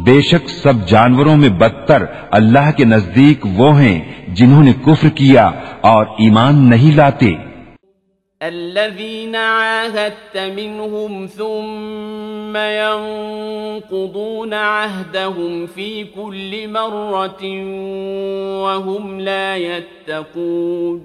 بے 0.05 0.21
شک 0.21 0.49
سب 0.49 0.89
جانوروں 0.89 1.37
میں 1.37 1.49
بدتر 1.49 2.05
اللہ 2.31 2.71
کے 2.77 2.85
نزدیک 2.85 3.47
وہ 3.57 3.81
ہیں 3.81 4.27
جنہوں 4.29 4.63
نے 4.63 4.73
کفر 4.87 5.09
کیا 5.09 5.51
اور 5.81 6.07
ایمان 6.19 6.71
نہیں 6.71 6.97
لاتے۔ 6.97 7.35
الذين 8.41 9.35
عاهدت 9.35 10.37
منهم 10.37 11.27
ثم 11.27 12.57
ينقضون 12.57 14.53
عهدهم 14.53 15.67
في 15.75 16.03
كل 16.03 16.67
مرة 16.67 17.45
وهم 18.67 19.21
لا 19.21 19.55
يتقون۔ 19.57 20.99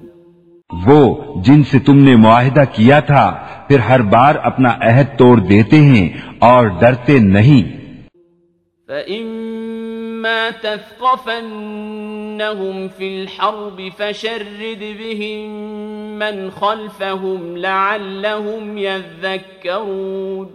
وہ 0.87 1.15
جن 1.35 1.63
سے 1.63 1.79
تم 1.79 1.97
نے 1.97 2.15
معاہدہ 2.15 2.63
کیا 2.71 2.99
تھا 2.99 3.37
پھر 3.67 3.79
ہر 3.79 4.01
بار 4.01 4.35
اپنا 4.43 4.69
عہد 4.81 5.17
توڑ 5.17 5.39
دیتے 5.39 5.77
ہیں 5.81 6.09
اور 6.39 6.67
ڈرتے 6.67 7.19
نہیں۔ 7.19 7.74
فإما 8.89 10.49
تثقفنهم 10.49 11.47
في 12.87 13.07
الحرب 13.07 13.79
فشرد 13.97 14.83
بهم 14.99 15.49
من 16.19 16.51
خلفهم 16.51 17.57
لعلهم 17.57 18.77
يذكرون 18.77 20.45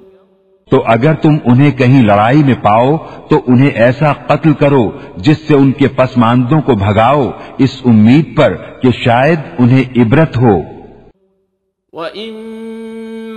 تو 0.71 0.83
اگر 0.87 1.15
تم 1.15 1.35
انہیں 1.45 1.71
کہیں 1.71 2.03
لڑائی 2.03 2.43
میں 2.45 2.55
پاؤ 2.63 2.97
تو 3.31 3.41
انہیں 3.47 3.71
ایسا 3.71 4.13
قتل 4.13 4.53
کرو 4.53 4.85
جس 5.17 5.39
سے 5.39 5.55
ان 5.55 5.73
کے 5.73 5.89
پسماندوں 5.97 6.61
کو 6.61 6.75
بھگاؤ 6.75 7.25
اس 7.59 7.75
امید 7.85 8.27
پر 8.37 8.55
کہ 8.83 8.91
شاید 9.05 9.39
انہیں 9.59 9.85
عبرت 9.97 10.37
ہو۔ 10.37 10.55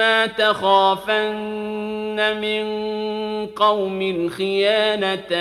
وَإِمَّا 0.04 0.26
تَخَافَنَّ 0.26 2.40
مِن 2.40 2.64
قَوْمٍ 3.56 4.30
خِيَانَةً 4.30 5.36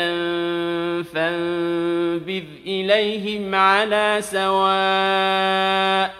فَانبِذْ 1.12 2.66
إِلَيْهِمْ 2.66 3.54
عَلَى 3.54 4.18
سَوَاءٍ 4.22 6.10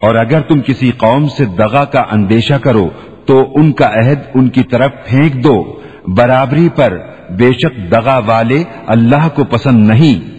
اور 0.00 0.14
اگر 0.14 0.40
تم 0.40 0.60
کسی 0.60 0.92
قوم 0.96 1.28
سے 1.28 1.44
دغا 1.44 1.84
کا 1.84 2.04
اندیشہ 2.10 2.54
کرو 2.54 2.88
تو 3.26 3.44
ان 3.54 3.72
کا 3.72 3.94
عہد 3.94 4.18
ان 4.34 4.48
کی 4.48 4.62
طرف 4.62 4.90
پھینک 5.06 5.34
دو۔ 5.34 5.81
برابری 6.06 6.68
پر 6.68 6.98
بے 7.30 7.52
شک 7.52 7.90
دغا 7.90 8.18
والے 8.18 8.64
اللہ 8.86 9.28
کو 9.34 9.44
پسند 9.44 9.88
نہیں۔ 9.88 10.32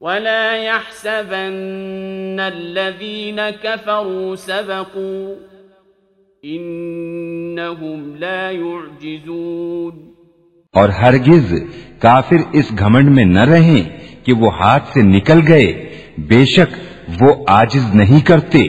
ولا 0.00 0.56
يحسبن 0.56 2.40
الذين 2.40 3.38
كفروا 3.62 4.36
سبقوا 4.36 5.34
انهم 7.62 8.16
لا 8.16 8.50
يعجزون۔ 8.50 10.12
اور 10.72 10.88
ہرگز 10.88 11.54
کافر 11.98 12.36
اس 12.52 12.72
گھمنڈ 12.78 13.14
میں 13.14 13.24
نہ 13.24 13.40
رہیں 13.40 14.06
کہ 14.24 14.32
وہ 14.32 14.50
ہاتھ 14.54 14.88
سے 14.94 15.02
نکل 15.02 15.40
گئے 15.48 15.96
بے 16.18 16.44
شک 16.44 16.76
وہ 17.20 17.44
آجز 17.46 17.94
نہیں 17.94 18.26
کرتے۔ 18.26 18.66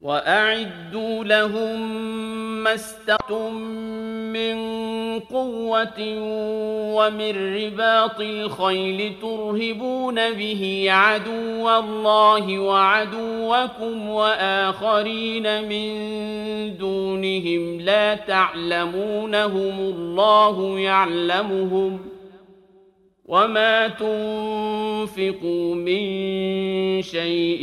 وَأَعِدُّوا 0.00 1.24
لَهُم 1.24 2.35
مَّا 2.66 2.74
اسْتَطَعْتُم 2.74 3.54
مِّن 4.34 4.56
قُوَّةٍ 5.20 6.00
وَمِن 6.98 7.54
رِّبَاطِ 7.56 8.20
الْخَيْلِ 8.20 9.12
تُرْهِبُونَ 9.22 10.14
بِهِ 10.14 10.86
عَدُوَّ 10.88 11.70
اللَّهِ 11.78 12.58
وَعَدُوَّكُمْ 12.58 14.08
وَآخَرِينَ 14.10 15.68
مِن 15.68 15.88
دُونِهِمْ 16.76 17.80
لَا 17.80 18.14
تَعْلَمُونَهُمُ 18.14 19.78
اللَّهُ 19.80 20.80
وما 23.28 23.88
تنفقوا 23.88 25.74
من 25.74 26.02
شيء 27.02 27.62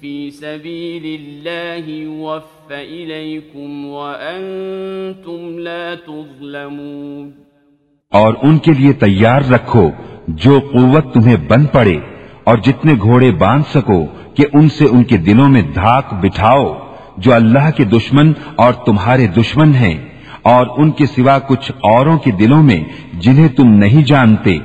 في 0.00 0.30
سبيل 0.30 1.20
الله 1.20 2.06
وف 2.06 2.72
إليكم 2.72 3.86
وأنتم 3.86 5.58
لا 5.58 5.94
تظلمون 5.94 7.30
اور 8.12 8.34
ان 8.42 8.58
کے 8.58 8.72
لیے 8.72 8.92
تیار 8.92 9.42
رکھو 9.52 9.90
جو 10.28 10.60
قوت 10.72 11.12
تمہیں 11.14 11.36
بن 11.48 11.66
پڑے 11.66 11.96
اور 12.44 12.56
جتنے 12.58 12.94
گھوڑے 13.02 13.30
باندھ 13.30 13.66
سکو 13.74 14.04
کہ 14.34 14.44
ان 14.52 14.68
سے 14.68 14.84
ان 14.84 15.04
کے 15.04 15.16
دلوں 15.16 15.48
میں 15.48 15.62
دھاک 15.74 16.14
بٹھاؤ 16.14 16.72
جو 17.16 17.34
اللہ 17.34 17.70
کے 17.76 17.84
دشمن 17.84 18.32
اور 18.56 18.72
تمہارے 18.72 19.26
دشمن 19.26 19.74
ہیں۔ 19.74 20.13
اور 20.44 20.66
ان 20.78 20.90
کے 20.90 21.06
سوا 21.06 21.38
کچھ 21.48 21.70
اوروں 21.90 22.16
کے 22.24 22.30
دلوں 22.40 22.62
میں 22.62 22.80
جنہیں 23.22 23.48
تم 23.56 23.68
نہیں 23.74 24.04
جانتے، 24.06 24.56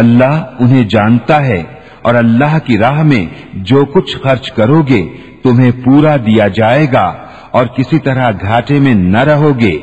اللہ 0.00 0.34
انہیں 0.60 0.84
جانتا 0.90 1.44
ہے، 1.46 1.62
اور 2.02 2.14
اللہ 2.14 2.58
کی 2.66 2.78
راہ 2.78 3.02
میں 3.02 3.24
جو 3.68 3.84
کچھ 3.94 4.16
خرچ 4.22 4.50
کرو 4.52 4.82
گے 4.88 5.02
تمہیں 5.42 5.70
پورا 5.84 6.16
دیا 6.26 6.46
جائے 6.58 6.86
گا، 6.92 7.06
اور 7.50 7.66
کسی 7.76 7.98
طرح 7.98 8.30
گھاٹے 8.42 8.78
میں 8.80 8.94
نہ 8.94 9.22
رہو 9.24 9.52
گے 9.60 9.76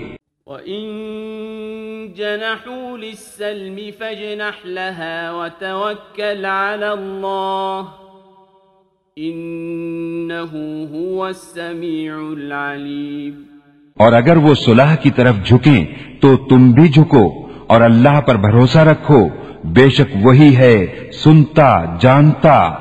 اور 14.00 14.14
اگر 14.14 14.38
وہ 14.38 14.54
صلح 14.54 14.96
کی 14.96 15.12
طرف 15.12 15.36
جھکیں 15.46 15.86
تو 16.22 16.38
تم 16.38 16.72
بھی 16.72 16.90
جھکو 16.90 17.48
اور 17.68 17.82
اللہ 17.82 18.22
پر 18.22 18.36
بھروسہ 18.36 18.78
رکھو، 18.78 19.28
بے 19.64 19.90
شک 19.90 20.18
وہی 20.22 20.56
ہے، 20.56 21.10
سنتا، 21.14 21.98
جانتا۔ 22.02 22.76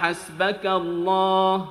حَسْبَكَ 0.00 0.68
اللَّهُ 0.68 1.62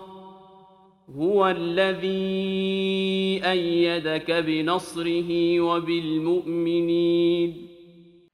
هُوَ 1.17 1.49
الَّذِي 1.49 3.39
أَيَّدَكَ 3.51 4.31
بِنَصْرِهِ 4.45 5.57
وَبِالْمُؤْمِنِينَ۔ 5.57 7.70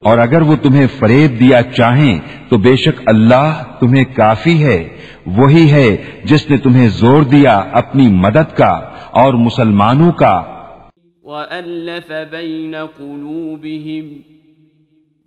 اور 0.06 0.18
اگر 0.18 0.42
وہ 0.42 0.56
تمہیں 0.56 0.88
فریب 1.00 1.40
دیا 1.40 1.62
چاہیں، 1.64 2.20
تو 2.50 2.58
بے 2.58 2.76
شک 2.76 3.02
اللہ 3.06 3.64
تمہیں 3.80 4.04
کافی 4.04 4.64
ہے۔ 4.64 4.88
وہی 5.26 5.72
ہے 5.72 5.98
جس 6.24 6.50
نے 6.50 6.58
تمہیں 6.58 6.88
زور 6.88 7.24
دیا 7.24 7.58
اپنی 7.58 8.08
مدد 8.08 8.58
کا 8.58 8.90
اور 9.12 9.34
مسلمانوں 9.34 10.12
کا۔ 10.12 10.44
وَأَلَّفَ 11.24 12.14
بَيْنَ 12.32 12.78
قُلُوبِهِمْ 12.98 14.37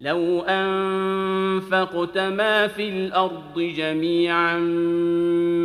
لو 0.03 0.41
أنفقت 0.41 2.19
ما 2.19 2.67
في 2.67 2.89
الأرض 2.89 3.61
جميعا 3.77 4.59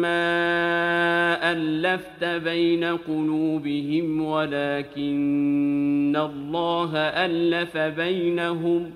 ما 0.02 1.52
ألفت 1.52 2.24
بين 2.24 2.84
قلوبهم 2.84 4.22
ولكن 4.22 6.16
الله 6.16 6.92
ألف 6.96 7.78
بينهم 7.78 8.92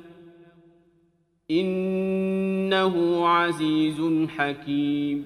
إنه 1.52 3.28
عزيز 3.28 4.00
حكيم. 4.38 5.18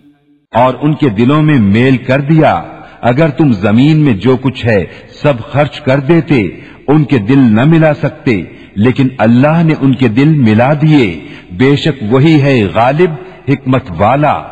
اور 0.51 0.73
ان 0.73 0.93
کے 0.93 1.09
دلوں 1.09 1.41
میں 1.41 1.59
میل 1.59 1.97
کر 1.97 2.19
دیا، 2.21 2.53
اگر 3.01 3.29
تم 3.29 3.51
زمین 3.51 3.97
میں 3.97 4.13
جو 4.13 4.37
کچھ 4.37 4.65
ہے 4.65 4.85
سب 5.09 5.39
خرچ 5.39 5.81
کر 5.81 5.99
دیتے، 5.99 6.43
ان 6.87 7.03
کے 7.03 7.17
دل 7.17 7.39
نہ 7.55 7.63
ملا 7.65 7.93
سکتے 7.93 8.41
لیکن 8.75 9.07
اللہ 9.17 9.63
نے 9.63 9.73
ان 9.81 9.95
کے 9.95 10.07
دل 10.07 10.29
ملا 10.35 10.73
دیے۔ 10.73 11.19
بے 11.51 11.75
شک 11.75 12.03
وہی 12.09 12.41
ہے 12.41 12.65
غالب 12.73 13.09
حکمت 13.49 13.83
والا۔ 13.97 14.43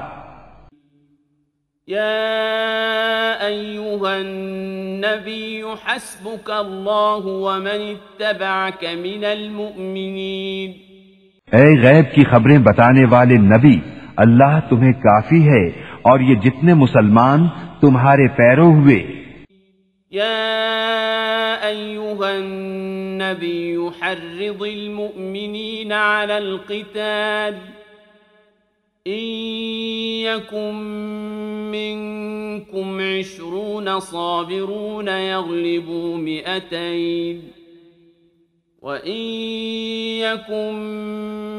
يا 1.90 2.22
أيها 3.48 4.14
النبي 4.14 5.62
حسبك 5.62 6.52
الله 6.52 7.22
ومن 7.26 7.94
اتبعك 7.94 8.84
من 8.84 9.26
المؤمنين 9.26 10.72
اے 11.52 11.82
غیب 11.82 12.16
کی 12.16 12.24
خبریں 12.24 12.58
بتانے 12.58 13.06
والے 13.06 13.38
نبی 13.38 13.80
اللہ 14.16 14.60
تمہیں 14.70 14.94
کافی 14.94 15.48
ہے 15.48 15.68
اور 16.02 16.20
یہ 16.20 16.36
جتنے 16.36 16.74
مسلمان 16.74 17.48
تمہارے 17.82 18.28
پیرو 18.28 18.72
ہوئے۔ 18.72 19.21
يا 20.12 21.68
أيها 21.68 22.38
النبي 22.38 23.92
حرض 24.02 24.64
المؤمنين 24.64 25.92
على 25.92 26.38
القتال 26.38 27.58
إن 29.08 29.24
يكن 30.24 30.74
منكم 31.72 33.02
عشرون 33.02 34.00
صابرون 34.00 35.08
يغلبوا 35.08 36.18
مئتين 36.18 37.44
وإن 38.82 39.22
يكن 40.20 40.74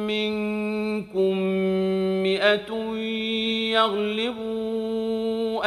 منكم 0.06 1.38
مئة 2.22 2.74
يغلبوا 3.72 5.01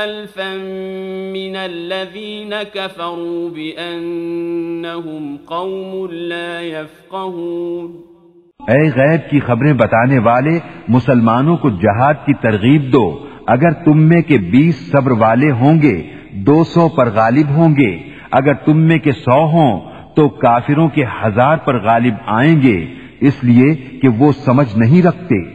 ألفا 0.04 0.54
من 1.32 1.56
الذين 1.56 2.54
كفروا 2.74 3.50
بأنهم 3.54 5.36
قوم 5.46 6.12
لا 6.12 6.62
يفقهون. 6.62 8.02
اے 8.68 8.89
غیب 8.89 9.30
کی 9.30 9.39
خبریں 9.39 9.74
بتانے 9.74 10.20
والے، 10.20 10.60
مسلمانوں 10.88 11.58
کو 11.58 11.70
جہاد 11.70 12.14
کی 12.26 12.34
ترغیب 12.34 12.93
دو۔ 12.93 13.26
اگر 13.48 13.72
تم 13.72 14.04
میں 14.04 14.22
کے 14.22 14.38
بیس 14.38 14.91
صبر 14.91 15.12
والے 15.12 15.52
ہوں 15.52 15.82
گے، 15.82 16.04
دو 16.32 16.64
سو 16.64 16.89
پر 16.89 17.10
غالب 17.10 17.50
ہوں 17.50 17.76
گے۔ 17.76 17.98
اگر 18.32 18.54
تم 18.54 18.78
میں 18.78 18.98
کے 18.98 19.12
سو 19.12 19.46
ہوں، 19.46 19.82
تو 20.16 20.30
کافروں 20.30 20.89
کے 20.89 21.04
ہزار 21.04 21.58
پر 21.58 21.84
غالب 21.84 22.14
آئیں 22.26 22.62
گے۔ 22.62 22.86
اس 23.20 23.43
لیے 23.43 23.76
کہ 23.76 24.08
وہ 24.08 24.32
سمجھ 24.32 24.78
نہیں 24.78 25.02
رکھتے۔ 25.02 25.55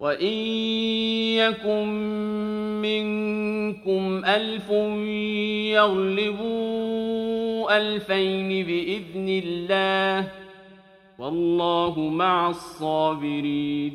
وَإِن 0.00 0.36
يَكُن 1.36 1.88
مِّنكُمْ 2.82 4.24
أَلْفٌ 4.24 4.70
يَغْلِبُوا 5.72 7.76
أَلْفَيْنِ 7.76 8.66
بِإِذْنِ 8.66 9.42
اللَّهِ 9.44 10.26
وَاللَّهُ 11.18 12.10
مَعَ 12.10 12.46
الصَّابِرِينَ 12.46 13.92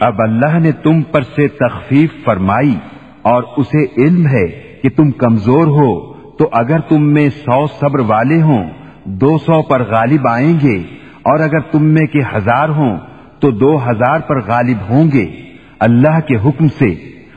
اب 0.00 0.14
اللہ 0.18 0.58
نے 0.58 0.72
تم 0.72 1.02
پر 1.02 1.22
سے 1.22 1.48
تخفیف 1.48 2.10
فرمائی 2.24 2.74
اور 3.22 3.42
اسے 3.56 3.86
علم 3.98 4.26
ہے 4.26 4.78
کہ 4.82 4.88
تم 4.88 5.10
کمزور 5.10 5.66
ہو، 5.66 6.12
تو 6.36 6.48
اگر 6.52 6.80
تم 6.80 7.12
میں 7.12 7.28
سو 7.28 7.66
صبر 7.66 8.00
والے 8.00 8.42
ہوں، 8.42 8.70
دو 9.04 9.38
سو 9.38 9.62
پر 9.62 9.84
غالب 9.84 10.28
آئیں 10.28 10.60
گے 10.60 10.82
اور 11.22 11.40
اگر 11.40 11.60
تم 11.60 11.84
میں 11.84 12.06
کے 12.06 12.20
ہزار 12.34 12.68
ہوں 12.68 12.98
تو 13.40 13.50
دو 13.50 13.76
ہزار 13.76 14.20
پر 14.20 14.40
غالب 14.40 14.78
ہوں 14.88 15.10
گے۔ 15.12 15.54
اللہ 15.78 16.20
کے 16.20 16.36
حکم 16.36 16.68
سے 16.68 16.90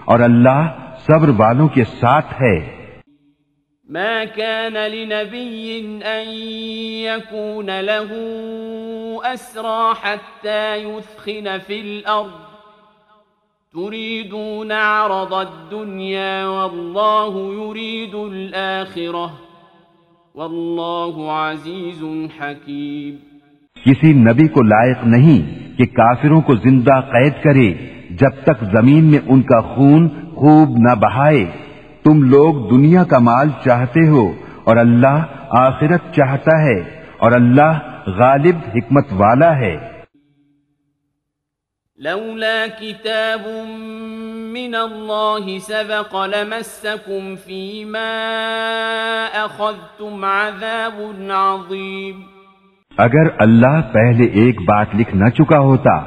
اور 0.06 0.20
اللہ 0.20 0.76
صبر 1.08 1.30
والوں 1.38 1.68
کے 1.68 1.84
ساتھ 1.84 2.34
ہے۔ 2.42 2.82
ما 3.90 4.24
كان 4.36 4.74
لنبي 4.74 5.82
أن 5.82 6.30
يكون 7.06 7.66
له 7.66 8.20
أسرى 9.34 9.92
حتى 10.04 10.78
يثخن 10.78 11.48
في 11.68 11.80
الأرض. 11.80 12.52
تريدون 13.74 14.72
عرض 14.72 15.34
الدنيا 15.34 16.50
والله 16.50 17.52
يريد 17.54 18.16
الآخرة. 18.16 19.34
والله 20.36 21.28
عزيز 21.30 22.04
حكيم۔ 22.42 23.16
کسی 23.86 24.14
نبی 24.14 24.48
کو 24.48 24.62
لائق 24.64 24.98
نہیں 25.04 25.71
کہ 25.82 25.88
کافروں 25.88 26.42
کو 26.42 26.56
زندہ 26.56 27.02
قید 27.12 27.44
کرے 27.44 27.74
جب 28.10 28.44
تک 28.44 28.64
زمین 28.72 29.04
میں 29.04 29.20
ان 29.28 29.42
کا 29.42 29.62
خون 29.62 30.10
خوب 30.10 30.70
نہ 30.78 30.96
بہائے۔ 30.96 31.46
تم 32.04 32.24
لوگ 32.24 32.70
دنیا 32.70 33.04
کا 33.04 33.20
مال 33.20 33.50
چاہتے 33.66 34.08
ہو 34.08 34.32
اور 34.64 34.78
اللہ 34.78 35.24
آخرت 35.50 36.16
چاہتا 36.16 36.64
ہے 36.64 36.80
اور 37.18 37.32
اللہ 37.32 37.80
غالب 38.08 38.56
حکمت 38.76 39.06
والا 39.12 39.58
ہے۔ 39.58 39.78
لولا 41.98 42.66
كتاب 42.80 43.48
من 44.54 44.76
الله 44.76 45.58
سبق 45.68 46.16
لمسكم 46.16 47.36
فيما 47.46 48.28
أخذتم 49.34 50.24
عذاب 50.24 51.02
عظيم۔ 51.32 52.31
اگر 52.98 53.28
اللہ 53.40 53.82
پہلے 53.94 54.24
ایک 54.24 54.62
بات 54.62 54.88
لکھ 54.96 55.16
نہ 55.16 55.30
چکا 55.30 55.60
ہوتا 55.60 56.00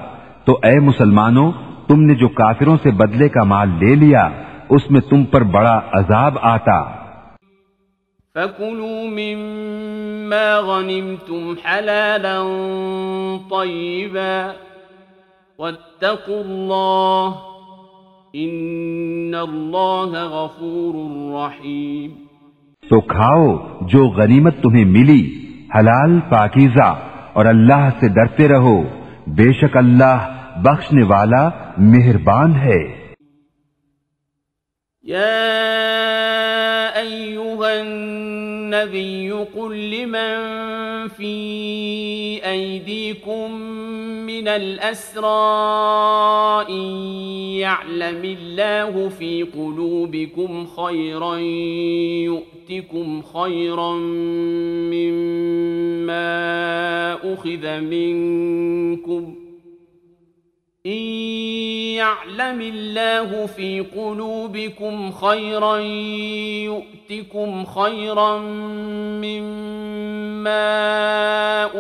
تو 0.44 0.58
اے 0.62 0.80
مسلمانوں 0.80 1.52
تم 1.88 2.00
نے 2.00 2.14
جو 2.14 2.28
کافروں 2.28 2.76
سے 2.82 2.90
بدلے 2.90 3.28
کا 3.28 3.44
مال 3.44 3.68
لے 3.68 3.94
لیا 3.94 4.28
اس 4.68 4.90
میں 4.90 5.00
تم 5.00 5.24
پر 5.24 5.42
بڑا 5.42 5.80
عذاب 5.92 6.38
آتا۔ 6.42 6.82
فَكُلُوا 8.34 9.04
مِمَّا 9.04 10.60
غَنِمْتُمْ 10.60 11.54
حَلَالًا 11.64 12.42
طَيِّبًا 13.50 14.52
وَاتَّقُوا 15.58 16.40
اللَّهِ 16.40 17.34
إِنَّ 18.36 19.36
اللَّهَ 19.36 20.28
غَفُورٌ 20.28 20.94
رَحِيمٌ 21.44 22.10
تو 22.88 23.00
کھاؤ 23.00 23.56
جو 23.80 24.08
غنیمت 24.08 24.62
تمہیں 24.62 24.84
ملی۔ 24.84 25.43
حلال 25.78 26.20
پاکیزہ 26.20 26.98
اور 27.32 27.46
اللہ 27.46 27.88
سے 28.00 28.08
ڈرتے 28.08 28.48
رہو۔ 28.48 28.82
بے 29.26 29.52
شک 29.52 29.76
اللہ 29.76 30.46
بخشنے 30.56 31.02
والا 31.02 31.48
مہربان 31.78 32.56
ہے۔ 32.56 33.04
يا 35.08 35.30
أيها 36.96 37.70
النبي 37.70 39.30
قل 39.54 39.76
لمن 39.76 40.38
في 41.16 41.34
أيديكم 42.44 43.70
من 44.40 44.48
الأسرى 44.48 45.24
إن 46.68 46.82
يعلم 47.58 48.24
الله 48.24 49.08
في 49.08 49.42
قلوبكم 49.42 50.66
خيرا 50.66 51.36
يؤتكم 52.66 53.22
خيرا 53.22 53.94
مما 54.90 56.24
أخذ 57.34 57.80
منكم 57.80 59.34
إن 60.86 61.04
يعلم 61.96 62.60
الله 62.60 63.46
في 63.46 63.80
قلوبكم 63.80 65.10
خيرا 65.10 65.76
يؤتكم 66.64 67.64
خيرا 67.64 68.38
مما 69.22 70.66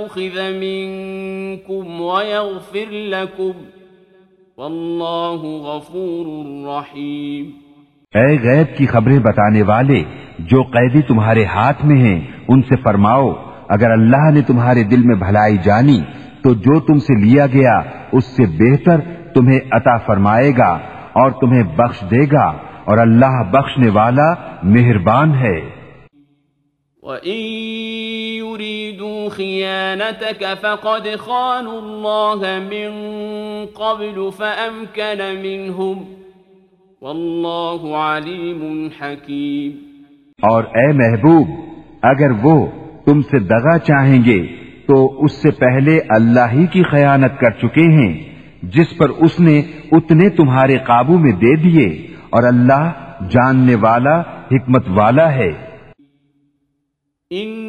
أخذ 0.04 0.36
منكم 0.60 2.00
ويغفر 2.00 2.88
لكم 2.90 3.52
والله 4.58 5.40
غفور 5.66 6.26
رحيم 6.68 7.50
اے 8.14 8.28
غیب 8.42 8.76
کی 8.76 8.86
خبریں 8.86 9.18
بتانے 9.18 9.62
والے، 9.62 10.02
جو 10.38 10.62
قیدی 10.62 11.02
تمہارے 11.08 11.44
ہاتھ 11.44 11.84
میں 11.84 11.98
ہیں، 11.98 12.20
ان 12.48 12.62
سے 12.62 12.76
فرماؤ، 12.84 13.32
اگر 13.68 13.90
اللہ 13.90 14.30
نے 14.34 14.42
تمہارے 14.46 14.82
دل 14.82 15.02
میں 15.02 15.16
بھلائی 15.26 15.56
جانی، 15.64 16.00
تو 16.42 16.54
جو 16.54 16.80
تم 16.80 16.98
سے 16.98 17.14
لیا 17.24 17.46
گیا 17.46 17.76
اس 18.14 18.24
سے 18.24 18.42
بہتر 18.46 19.00
تمہیں 19.34 19.60
عطا 19.72 19.96
فرمائے 19.96 20.52
گا 20.58 20.78
اور 21.12 21.30
تمہیں 21.30 21.62
بخش 21.62 22.00
دے 22.10 22.32
گا 22.32 22.46
اور 22.84 22.98
اللہ 22.98 23.42
بخشنے 23.50 23.90
والا 23.90 24.58
مہربان 24.62 25.34
ہے۔ 25.34 25.84
وَإِن 27.02 27.40
يُرِيدُوا 28.44 29.28
خِيَانَتَكَ 29.28 30.44
فَقَدْ 30.60 31.08
خَانُوا 31.18 31.80
اللَّهَ 31.82 32.60
مِن 32.60 32.90
قَبْلُ 33.74 34.30
فَأَمْكَنَ 34.36 35.22
مِنْهُمْ 35.22 35.98
وَاللَّهُ 37.00 37.94
عَلِيمٌ 37.94 38.88
حَكِيمٌ۔ 39.00 39.94
اور 40.42 40.64
اے 40.64 40.92
محبوب 40.92 41.48
اگر 42.02 42.30
وہ 42.42 42.66
تم 43.04 43.22
سے 43.22 43.38
دغا 43.38 43.78
چاہیں 43.78 44.24
گے 44.24 44.63
تو 44.86 45.24
اس 45.24 45.32
سے 45.32 45.50
پہلے 45.50 45.98
اللہ 46.08 46.52
ہی 46.52 46.66
کی 46.66 46.82
خیانت 46.82 47.40
کر 47.40 47.50
چکے 47.50 47.82
ہیں، 47.82 48.12
جس 48.62 48.96
پر 48.96 49.08
اس 49.08 49.40
نے 49.40 49.62
اتنے 49.92 50.28
تمہارے 50.28 50.78
قابو 50.78 51.18
میں 51.18 51.32
دے 51.32 51.56
دیے، 51.56 52.06
اور 52.30 52.42
اللہ 52.42 52.92
جاننے 53.30 53.74
والا، 53.74 54.20
حکمت 54.20 54.84
والا 54.88 55.32
ہے۔ 55.34 55.52
ان 57.30 57.63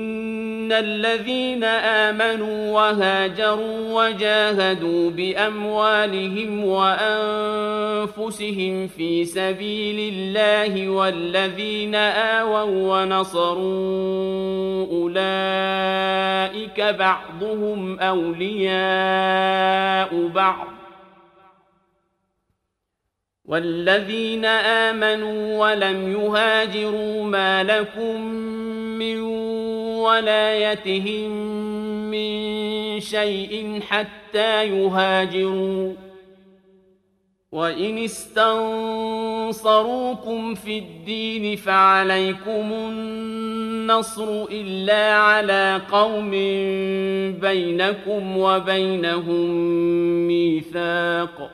ان 0.66 0.72
الذين 0.72 1.63
امنوا 1.63 2.72
وهاجروا 2.72 4.03
وجاهدوا 4.03 5.11
باموالهم 5.11 6.66
وانفسهم 6.66 8.07
في 8.88 9.26
سبيل 9.26 10.13
الله 10.13 10.89
والذين 10.89 11.95
آووا 11.95 13.03
ونصروا 13.03 13.66
اولئك 14.88 16.82
بعضهم 16.82 17.99
اولياء 17.99 18.68
بعض 20.28 20.68
والذين 23.45 24.45
آمنوا 24.45 25.59
ولم 25.59 26.11
يهاجروا 26.11 27.24
ما 27.24 27.63
لكم 27.63 28.22
من 28.99 29.55
ولايتهم 30.06 31.32
من 32.12 32.30
شيء 32.99 33.80
حتى 33.82 34.68
يهاجروا. 34.68 35.93
وإن 37.51 37.97
استنصروكم 37.97 38.45
في 40.56 40.78
الدين 40.78 41.56
فعليكم 41.56 42.74
النصر 42.74 44.45
إلا 44.51 45.14
على 45.14 45.82
قوم 45.91 46.32
بينكم 47.39 48.38
وبينهم 48.38 49.49
ميثاق. 50.28 51.51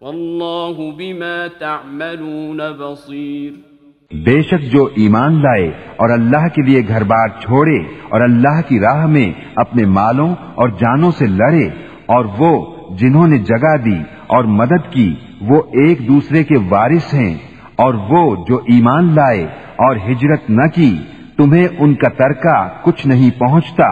والله 0.00 0.92
بما 0.92 1.48
تعملون 1.48 2.72
بصير. 2.72 3.69
بے 4.10 4.40
شک 4.42 4.62
جو 4.62 4.84
ایمان 4.96 5.34
لائے 5.42 5.66
اور 5.96 6.10
اللہ 6.10 6.46
کے 6.54 6.62
لیے 6.62 6.80
گھر 6.88 7.02
بار 7.04 7.28
چھوڑے 7.40 7.76
اور 8.08 8.20
اللہ 8.20 8.60
کی 8.68 8.78
راہ 8.80 9.04
میں 9.06 9.30
اپنے 9.56 9.84
مالوں 9.88 10.28
اور 10.54 10.68
جانوں 10.80 11.10
سے 11.18 11.26
لڑے 11.26 11.62
اور 12.06 12.24
وہ 12.38 12.50
جنہوں 12.98 13.26
نے 13.28 13.38
جگہ 13.44 13.76
دی 13.84 13.96
اور 14.26 14.44
مدد 14.54 14.92
کی، 14.92 15.14
وہ 15.40 15.60
ایک 15.82 16.06
دوسرے 16.08 16.42
کے 16.44 16.58
وارث 16.70 17.14
ہیں 17.14 17.34
اور 17.76 17.94
وہ 18.08 18.24
جو 18.48 18.56
ایمان 18.66 19.14
لائے 19.14 19.46
اور 19.76 19.96
ہجرت 20.08 20.50
نہ 20.50 20.66
کی، 20.74 20.94
تمہیں 21.36 21.66
ان 21.78 21.94
کا 21.94 22.08
ترکہ 22.16 22.58
کچھ 22.82 23.06
نہیں 23.06 23.30
پہنچتا 23.38 23.88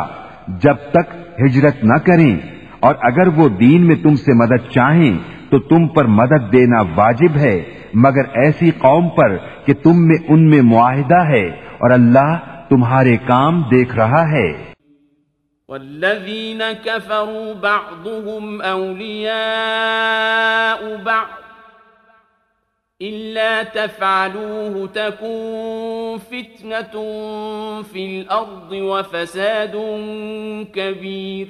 جب 0.63 0.91
تک 0.91 1.15
ہجرت 1.41 1.85
نہ 1.85 1.99
کریں 2.05 2.35
اور 2.81 2.95
اگر 3.03 3.29
وہ 3.37 3.49
دین 3.61 3.87
میں 3.87 3.97
تم 4.03 4.17
سے 4.17 4.35
مدد 4.35 4.71
چاہیں 4.71 5.19
تو 5.51 5.59
تم 5.59 5.89
پر 5.89 6.05
مدد 6.05 6.53
دینا 6.53 6.83
واجب 6.97 7.37
ہے 7.37 7.65
مگر 7.95 8.25
ایسی 8.35 8.71
قوم 8.71 9.09
پر 9.09 9.37
کہ 9.67 9.75
تم 9.75 9.93
میں 9.97 10.17
ان 10.29 10.51
میں 10.51 10.63
معاہدہ 10.63 11.29
ہے 11.29 11.47
اور 11.51 11.91
اللہ 11.91 12.37
تمہارے 12.69 13.17
کام 13.17 13.63
دیکھ 13.63 13.97
رہا 13.97 14.23
ہے۔ 14.33 14.69
والذین 15.69 16.63
كفروا 16.85 17.53
بعضهم 17.61 18.61
اولیاء 18.65 19.33
بعض 21.03 21.49
إلا 23.01 23.63
تفعلوه 23.73 24.87
تكون 24.93 26.17
فتنة 26.29 27.03
في 27.93 28.21
الأرض 28.21 28.73
وفساد 28.73 29.75
كبير 30.75 31.47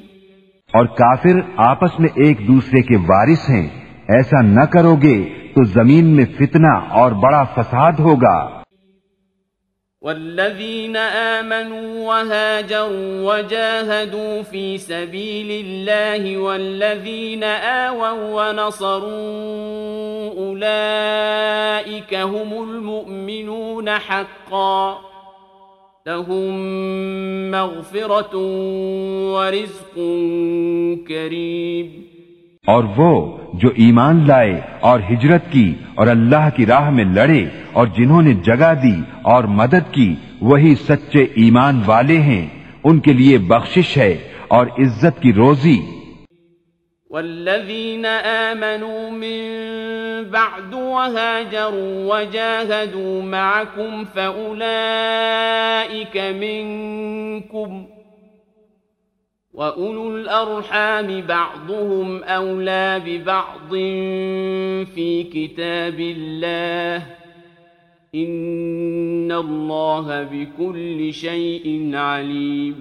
اور 0.73 0.85
کافر 0.85 1.41
آپس 1.57 2.01
میں 2.01 2.09
ایک 2.15 2.49
دوسرے 2.49 2.83
کے 2.83 2.97
وارث 2.97 3.51
ہیں۔ 3.51 3.88
ایسا 4.09 4.41
نہ 4.41 4.65
کرو 4.65 4.97
گے 4.97 5.25
تو 5.55 5.65
زمین 5.65 6.07
میں 6.07 6.25
فتنہ 6.25 6.73
اور 6.91 7.13
بڑا 7.13 7.45
فساد 7.45 7.93
ہوگا۔ 7.93 8.59
والذين 10.03 10.97
آمنوا 10.97 12.05
وهاجروا 12.05 13.33
وجاهدوا 13.33 14.43
في 14.51 14.77
سبيل 14.79 15.51
الله 15.51 16.41
والذين 16.41 17.45
آووا 17.65 18.13
ونصروا 18.13 19.11
أولئك 20.47 22.15
هم 22.15 22.69
المؤمنون 22.69 23.89
حقا۔ 23.89 24.95
لهم 26.07 26.55
مغفرة 27.51 28.39
ورزق 29.35 29.99
كريم 31.09 32.03
اور 32.67 32.85
وہ 32.97 33.38
جو 33.59 33.69
ایمان 33.69 34.27
لائے 34.27 34.61
اور 34.81 35.01
ہجرت 35.13 35.53
کی 35.53 35.75
اور 35.95 36.07
اللہ 36.07 36.49
کی 36.57 36.67
راہ 36.67 36.91
میں 36.91 37.05
لڑے 37.05 37.47
اور 37.73 37.87
جنہوں 37.87 38.23
نے 38.23 38.35
جگہ 38.35 38.75
دی 38.83 39.03
اور 39.23 39.45
مدد 39.45 39.93
کی، 39.93 40.15
وہی 40.41 40.75
سچے 40.75 41.23
ایمان 41.23 41.83
والے 41.87 42.19
ہیں۔ 42.19 42.47
ان 42.85 42.99
کے 42.99 43.13
لیے 43.13 43.39
بخشش 43.39 43.99
ہے 43.99 44.17
اور 44.49 44.67
عزت 44.67 45.23
کی 45.23 45.33
روزی۔ 45.33 45.77
والذین 47.11 48.07
آمنوا 48.07 49.11
من 49.11 49.45
بعد 50.31 50.75
وهاجروا 50.75 52.17
وجاهدوا 52.17 53.25
معكم 53.25 54.05
فأولئك 54.15 54.77
منكم 56.17 57.98
وَأُولُو 59.59 60.17
الْأَرْحَامِ 60.17 61.23
بَعْضُهُمْ 61.27 62.19
أَوْلَى 62.31 62.99
بِبَعْضٍ 63.05 63.71
فِي 64.95 65.23
كِتَابِ 65.23 66.13
اللَّهِ 66.17 67.03
إِنَّ 68.15 69.33
اللَّهَ 69.33 70.23
بِكُلِّ 70.31 71.11
شَيْءٍ 71.11 71.95
عَلِيمٌ 71.97 72.73